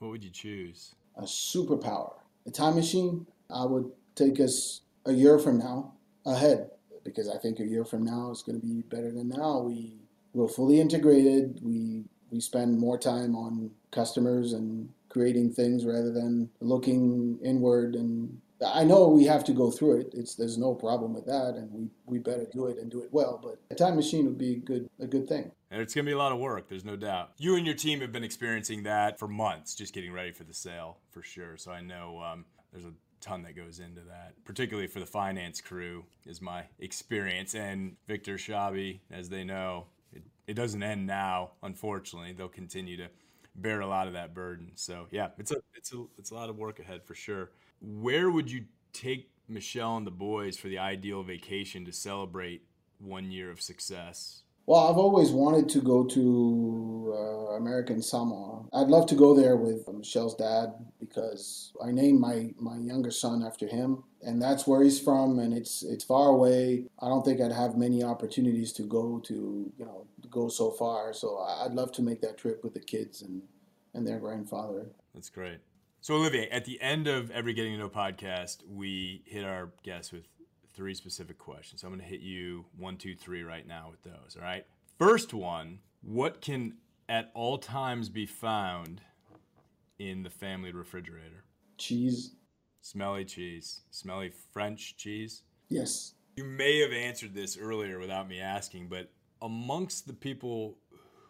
what 0.00 0.10
would 0.10 0.24
you 0.24 0.30
choose? 0.30 0.94
A 1.16 1.22
superpower. 1.22 2.14
A 2.46 2.50
time 2.50 2.76
machine. 2.76 3.26
I 3.50 3.64
would 3.64 3.90
take 4.14 4.40
us 4.40 4.80
a 5.04 5.12
year 5.12 5.38
from 5.38 5.58
now 5.58 5.92
ahead 6.24 6.70
because 7.04 7.28
I 7.28 7.38
think 7.38 7.60
a 7.60 7.66
year 7.66 7.84
from 7.84 8.04
now 8.04 8.30
is 8.30 8.42
going 8.42 8.60
to 8.60 8.66
be 8.66 8.82
better 8.82 9.10
than 9.10 9.28
now. 9.28 9.60
We 9.60 9.96
we're 10.32 10.48
fully 10.48 10.80
integrated. 10.80 11.60
We 11.62 12.04
we 12.30 12.40
spend 12.40 12.78
more 12.78 12.98
time 12.98 13.36
on 13.36 13.70
customers 13.90 14.54
and 14.54 14.88
creating 15.10 15.52
things 15.52 15.84
rather 15.84 16.10
than 16.10 16.48
looking 16.60 17.38
inward 17.44 17.94
and 17.94 18.40
I 18.64 18.84
know 18.84 19.08
we 19.08 19.24
have 19.24 19.44
to 19.44 19.52
go 19.52 19.70
through 19.70 20.00
it. 20.00 20.10
It's 20.14 20.34
there's 20.34 20.58
no 20.58 20.74
problem 20.74 21.14
with 21.14 21.26
that, 21.26 21.54
and 21.56 21.70
we, 21.72 21.88
we 22.06 22.18
better 22.18 22.46
do 22.52 22.66
it 22.66 22.78
and 22.78 22.90
do 22.90 23.02
it 23.02 23.08
well. 23.12 23.40
But 23.42 23.60
a 23.70 23.74
time 23.74 23.96
machine 23.96 24.26
would 24.26 24.38
be 24.38 24.56
good 24.56 24.88
a 25.00 25.06
good 25.06 25.28
thing. 25.28 25.50
And 25.70 25.80
it's 25.80 25.94
gonna 25.94 26.06
be 26.06 26.12
a 26.12 26.18
lot 26.18 26.32
of 26.32 26.38
work. 26.38 26.68
There's 26.68 26.84
no 26.84 26.96
doubt. 26.96 27.32
You 27.38 27.56
and 27.56 27.66
your 27.66 27.74
team 27.74 28.00
have 28.00 28.12
been 28.12 28.24
experiencing 28.24 28.82
that 28.84 29.18
for 29.18 29.28
months, 29.28 29.74
just 29.74 29.94
getting 29.94 30.12
ready 30.12 30.32
for 30.32 30.44
the 30.44 30.54
sale 30.54 30.98
for 31.10 31.22
sure. 31.22 31.56
So 31.56 31.72
I 31.72 31.80
know 31.80 32.20
um, 32.20 32.44
there's 32.72 32.84
a 32.84 32.92
ton 33.20 33.42
that 33.44 33.56
goes 33.56 33.78
into 33.78 34.00
that, 34.02 34.34
particularly 34.44 34.88
for 34.88 35.00
the 35.00 35.06
finance 35.06 35.60
crew, 35.60 36.04
is 36.26 36.42
my 36.42 36.64
experience. 36.78 37.54
And 37.54 37.96
Victor 38.06 38.36
Shabi, 38.36 39.00
as 39.10 39.28
they 39.28 39.44
know, 39.44 39.86
it, 40.12 40.22
it 40.46 40.54
doesn't 40.54 40.82
end 40.82 41.06
now. 41.06 41.52
Unfortunately, 41.62 42.32
they'll 42.32 42.48
continue 42.48 42.96
to 42.96 43.08
bear 43.54 43.80
a 43.80 43.86
lot 43.86 44.06
of 44.06 44.14
that 44.14 44.34
burden. 44.34 44.72
So 44.74 45.06
yeah, 45.10 45.28
it's 45.38 45.52
a 45.52 45.56
it's 45.74 45.92
a 45.92 46.04
it's 46.18 46.30
a 46.30 46.34
lot 46.34 46.50
of 46.50 46.56
work 46.56 46.78
ahead 46.78 47.04
for 47.04 47.14
sure 47.14 47.50
where 47.82 48.30
would 48.30 48.50
you 48.50 48.64
take 48.92 49.30
Michelle 49.48 49.96
and 49.96 50.06
the 50.06 50.12
boys 50.12 50.56
for 50.56 50.68
the 50.68 50.78
ideal 50.78 51.22
vacation 51.22 51.84
to 51.84 51.92
celebrate 51.92 52.62
one 52.98 53.30
year 53.30 53.50
of 53.50 53.60
success? 53.60 54.44
Well, 54.64 54.88
I've 54.88 54.96
always 54.96 55.30
wanted 55.30 55.68
to 55.70 55.80
go 55.80 56.04
to 56.04 57.14
uh, 57.16 57.56
American 57.56 58.00
Samoa. 58.00 58.64
I'd 58.72 58.86
love 58.86 59.06
to 59.06 59.16
go 59.16 59.34
there 59.34 59.56
with 59.56 59.88
Michelle's 59.92 60.36
dad 60.36 60.74
because 61.00 61.72
I 61.84 61.90
named 61.90 62.20
my, 62.20 62.54
my 62.60 62.76
younger 62.76 63.10
son 63.10 63.42
after 63.42 63.66
him, 63.66 64.04
and 64.22 64.40
that's 64.40 64.64
where 64.64 64.84
he's 64.84 65.00
from, 65.00 65.40
and 65.40 65.52
it's 65.52 65.82
it's 65.82 66.04
far 66.04 66.28
away. 66.28 66.86
I 67.00 67.08
don't 67.08 67.24
think 67.24 67.40
I'd 67.40 67.50
have 67.50 67.76
many 67.76 68.04
opportunities 68.04 68.72
to 68.74 68.84
go 68.84 69.18
to 69.24 69.72
you 69.76 69.84
know 69.84 70.06
go 70.30 70.48
so 70.48 70.70
far. 70.70 71.12
So 71.12 71.38
I'd 71.38 71.74
love 71.74 71.90
to 71.92 72.02
make 72.02 72.20
that 72.20 72.38
trip 72.38 72.62
with 72.62 72.74
the 72.74 72.80
kids 72.80 73.22
and 73.22 73.42
and 73.94 74.06
their 74.06 74.20
grandfather. 74.20 74.86
That's 75.12 75.28
great. 75.28 75.58
So, 76.02 76.16
Olivier, 76.16 76.48
at 76.48 76.64
the 76.64 76.80
end 76.82 77.06
of 77.06 77.30
every 77.30 77.52
Getting 77.52 77.74
to 77.74 77.78
Know 77.78 77.88
podcast, 77.88 78.58
we 78.68 79.22
hit 79.24 79.44
our 79.44 79.70
guests 79.84 80.10
with 80.10 80.24
three 80.74 80.94
specific 80.94 81.38
questions. 81.38 81.80
So 81.80 81.86
I'm 81.86 81.92
going 81.92 82.04
to 82.04 82.10
hit 82.10 82.20
you 82.20 82.64
one, 82.76 82.96
two, 82.96 83.14
three 83.14 83.44
right 83.44 83.64
now 83.64 83.88
with 83.88 84.02
those. 84.02 84.36
All 84.36 84.42
right. 84.42 84.66
First 84.98 85.32
one 85.32 85.78
What 86.02 86.40
can 86.40 86.74
at 87.08 87.30
all 87.34 87.56
times 87.56 88.08
be 88.08 88.26
found 88.26 89.00
in 90.00 90.24
the 90.24 90.30
family 90.30 90.72
refrigerator? 90.72 91.44
Cheese. 91.78 92.34
Smelly 92.80 93.24
cheese. 93.24 93.82
Smelly 93.92 94.32
French 94.52 94.96
cheese? 94.96 95.42
Yes. 95.68 96.14
You 96.34 96.42
may 96.42 96.80
have 96.80 96.90
answered 96.90 97.32
this 97.32 97.56
earlier 97.56 98.00
without 98.00 98.28
me 98.28 98.40
asking, 98.40 98.88
but 98.88 99.12
amongst 99.40 100.08
the 100.08 100.14
people 100.14 100.78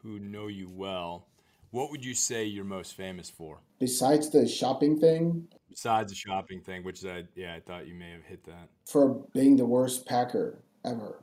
who 0.03 0.19
know 0.19 0.47
you 0.47 0.71
well, 0.71 1.29
what 1.73 1.91
would 1.91 2.05
you 2.05 2.15
say 2.15 2.45
you're 2.45 2.65
most 2.65 2.95
famous 2.95 3.29
for? 3.29 3.61
Besides 3.81 4.31
the 4.31 4.47
shopping 4.47 5.01
thing? 5.01 5.49
Besides 5.69 6.13
the 6.13 6.17
shopping 6.17 6.61
thing, 6.61 6.85
which 6.85 7.05
I 7.05 7.09
uh, 7.09 7.23
yeah, 7.35 7.55
I 7.55 7.61
thought 7.61 7.89
you 7.89 7.95
may 7.95 8.11
have 8.11 8.25
hit 8.25 8.45
that. 8.45 8.69
For 8.87 9.25
being 9.33 9.57
the 9.57 9.65
worst 9.65 10.07
packer 10.07 10.63
ever. 10.85 11.23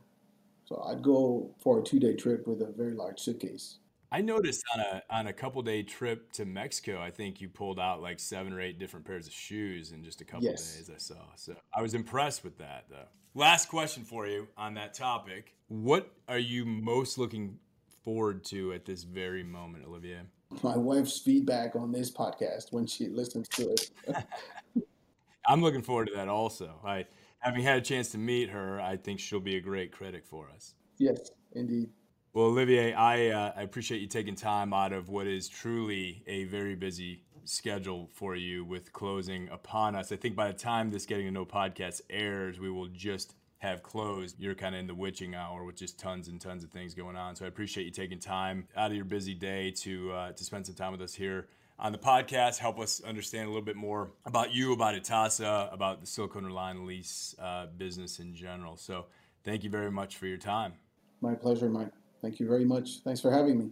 So 0.66 0.84
I'd 0.88 1.04
go 1.04 1.56
for 1.60 1.80
a 1.80 1.84
two 1.84 2.00
day 2.00 2.16
trip 2.16 2.48
with 2.48 2.62
a 2.62 2.72
very 2.76 2.94
large 2.94 3.20
suitcase. 3.20 3.78
I 4.12 4.22
noticed 4.22 4.64
on 4.74 4.80
a 4.80 5.04
on 5.12 5.28
a 5.28 5.34
couple 5.34 5.62
day 5.62 5.84
trip 5.84 6.32
to 6.34 6.46
Mexico, 6.46 7.00
I 7.00 7.12
think 7.12 7.42
you 7.42 7.48
pulled 7.48 7.80
out 7.80 8.02
like 8.02 8.20
seven 8.20 8.52
or 8.52 8.60
eight 8.60 8.80
different 8.80 9.06
pairs 9.06 9.28
of 9.28 9.34
shoes 9.34 9.92
in 9.92 10.04
just 10.04 10.20
a 10.20 10.26
couple 10.26 10.46
yes. 10.46 10.76
days. 10.76 10.90
I 10.90 10.98
saw, 10.98 11.22
so 11.36 11.54
I 11.76 11.84
was 11.84 11.94
impressed 11.94 12.44
with 12.44 12.58
that. 12.58 12.86
Though. 12.90 13.08
Last 13.36 13.70
question 13.70 14.04
for 14.04 14.26
you 14.26 14.48
on 14.58 14.74
that 14.74 14.96
topic: 14.96 15.54
What 15.68 16.12
are 16.28 16.40
you 16.40 16.66
most 16.66 17.20
looking 17.20 17.60
forward 18.04 18.44
to 18.46 18.74
at 18.74 18.86
this 18.86 19.04
very 19.04 19.44
moment, 19.44 19.86
Olivier? 19.86 20.22
My 20.64 20.76
wife's 20.76 21.20
feedback 21.20 21.76
on 21.76 21.92
this 21.92 22.12
podcast 22.12 22.72
when 22.72 22.86
she 22.86 23.08
listens 23.08 23.48
to 23.50 23.70
it. 23.70 23.92
I'm 25.48 25.62
looking 25.62 25.82
forward 25.82 26.08
to 26.08 26.14
that 26.16 26.28
also. 26.28 26.80
I 26.86 27.06
having 27.40 27.64
had 27.64 27.78
a 27.78 27.82
chance 27.82 28.10
to 28.12 28.18
meet 28.18 28.50
her, 28.50 28.80
I 28.80 28.98
think 28.98 29.20
she'll 29.20 29.40
be 29.40 29.56
a 29.56 29.62
great 29.62 29.92
critic 29.92 30.26
for 30.26 30.50
us. 30.56 30.76
Yes, 30.98 31.32
indeed. 31.54 31.90
Well, 32.34 32.48
Olivier, 32.48 32.94
I, 32.94 33.30
uh, 33.30 33.54
I 33.56 33.64
appreciate 33.64 34.02
you 34.02 34.08
taking 34.08 34.36
time 34.36 34.74
out 34.74 34.94
of 34.94 35.10
what 35.10 35.26
is 35.26 35.50
truly 35.50 36.24
a 36.28 36.44
very 36.44 36.76
busy 36.76 37.24
schedule 37.46 38.10
for 38.14 38.36
you 38.36 38.64
with 38.64 38.94
closing 38.94 39.50
upon 39.50 39.96
us. 39.96 40.12
I 40.12 40.16
think 40.16 40.36
by 40.36 40.48
the 40.48 40.58
time 40.58 40.92
this 40.92 41.06
Getting 41.06 41.26
to 41.26 41.32
Know 41.32 41.46
podcast 41.46 42.02
airs, 42.10 42.60
we 42.60 42.70
will 42.70 42.88
just 42.88 43.34
have 43.60 43.84
closed, 43.84 44.38
you're 44.40 44.56
kind 44.56 44.74
of 44.74 44.80
in 44.80 44.88
the 44.88 44.96
witching 44.96 45.36
hour 45.36 45.64
with 45.64 45.76
just 45.76 46.00
tons 46.00 46.28
and 46.28 46.40
tons 46.40 46.64
of 46.64 46.72
things 46.72 46.94
going 46.94 47.16
on. 47.16 47.36
So 47.36 47.46
I 47.46 47.48
appreciate 47.50 47.86
you 47.86 47.92
taking 47.92 48.20
time 48.20 48.68
out 48.76 48.90
of 48.90 48.96
your 48.96 49.06
busy 49.06 49.34
day 49.34 49.72
to 49.72 50.12
uh, 50.12 50.32
to 50.32 50.44
spend 50.44 50.66
some 50.66 50.76
time 50.76 50.92
with 50.92 51.02
us 51.02 51.14
here 51.14 51.48
on 51.78 51.92
the 51.92 51.98
podcast. 51.98 52.58
Help 52.58 52.80
us 52.80 53.02
understand 53.02 53.46
a 53.46 53.50
little 53.50 53.62
bit 53.62 53.76
more 53.76 54.12
about 54.26 54.54
you, 54.54 54.74
about 54.74 54.96
Itasa, 54.96 55.74
about 55.74 56.00
the 56.00 56.08
Silicone 56.08 56.46
Reliant 56.46 56.86
Lease 56.86 57.36
uh, 57.40 57.68
business 57.78 58.20
in 58.20 58.34
general. 58.34 58.78
So 58.78 59.06
thank 59.44 59.64
you 59.64 59.70
very 59.70 59.92
much 59.92 60.16
for 60.16 60.26
your 60.26 60.38
time. 60.38 60.74
My 61.22 61.36
pleasure, 61.36 61.70
Mike. 61.70 61.92
Thank 62.22 62.40
you 62.40 62.48
very 62.48 62.66
much. 62.66 63.00
Thanks 63.04 63.20
for 63.20 63.32
having 63.32 63.60
me. 63.60 63.72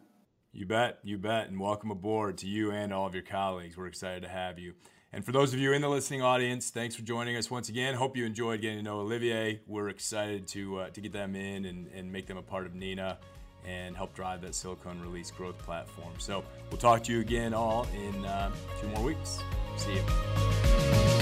You 0.52 0.66
bet, 0.66 1.00
you 1.04 1.18
bet, 1.18 1.50
and 1.50 1.60
welcome 1.60 1.92
aboard 1.92 2.38
to 2.40 2.48
you 2.48 2.72
and 2.72 2.92
all 2.92 3.06
of 3.06 3.14
your 3.14 3.24
colleagues. 3.24 3.78
We're 3.78 3.88
excited 3.88 4.24
to 4.24 4.30
have 4.30 4.58
you. 4.60 4.74
And 5.14 5.26
for 5.26 5.32
those 5.32 5.54
of 5.54 5.60
you 5.60 5.74
in 5.74 5.82
the 5.82 5.90
listening 5.90 6.22
audience, 6.22 6.70
thanks 6.70 6.96
for 6.96 7.02
joining 7.02 7.38
us 7.38 7.50
once 7.50 7.70
again. 7.70 7.96
Hope 7.96 8.18
you 8.18 8.26
enjoyed 8.26 8.62
getting 8.62 8.78
to 8.78 8.84
know 8.84 9.00
Olivier. 9.00 9.62
We're 9.66 9.90
excited 9.90 10.48
to 10.50 10.80
uh, 10.80 10.90
to 10.90 11.02
get 11.02 11.14
them 11.14 11.36
in 11.36 11.66
and, 11.66 11.88
and 11.88 12.12
make 12.12 12.28
them 12.28 12.38
a 12.38 12.42
part 12.42 12.66
of 12.66 12.74
Neenah 12.74 13.18
and 13.66 13.96
help 13.96 14.14
drive 14.14 14.42
that 14.42 14.56
silicone 14.56 15.00
release 15.02 15.32
growth 15.32 15.58
platform. 15.60 16.14
So 16.18 16.44
we'll 16.70 16.78
talk 16.78 17.04
to 17.06 17.14
you 17.14 17.22
again 17.22 17.54
all 17.54 17.88
in 17.96 18.26
uh, 18.26 18.52
two 18.82 18.88
more 18.90 19.04
weeks. 19.04 19.40
See 19.78 19.94
you. 19.94 21.17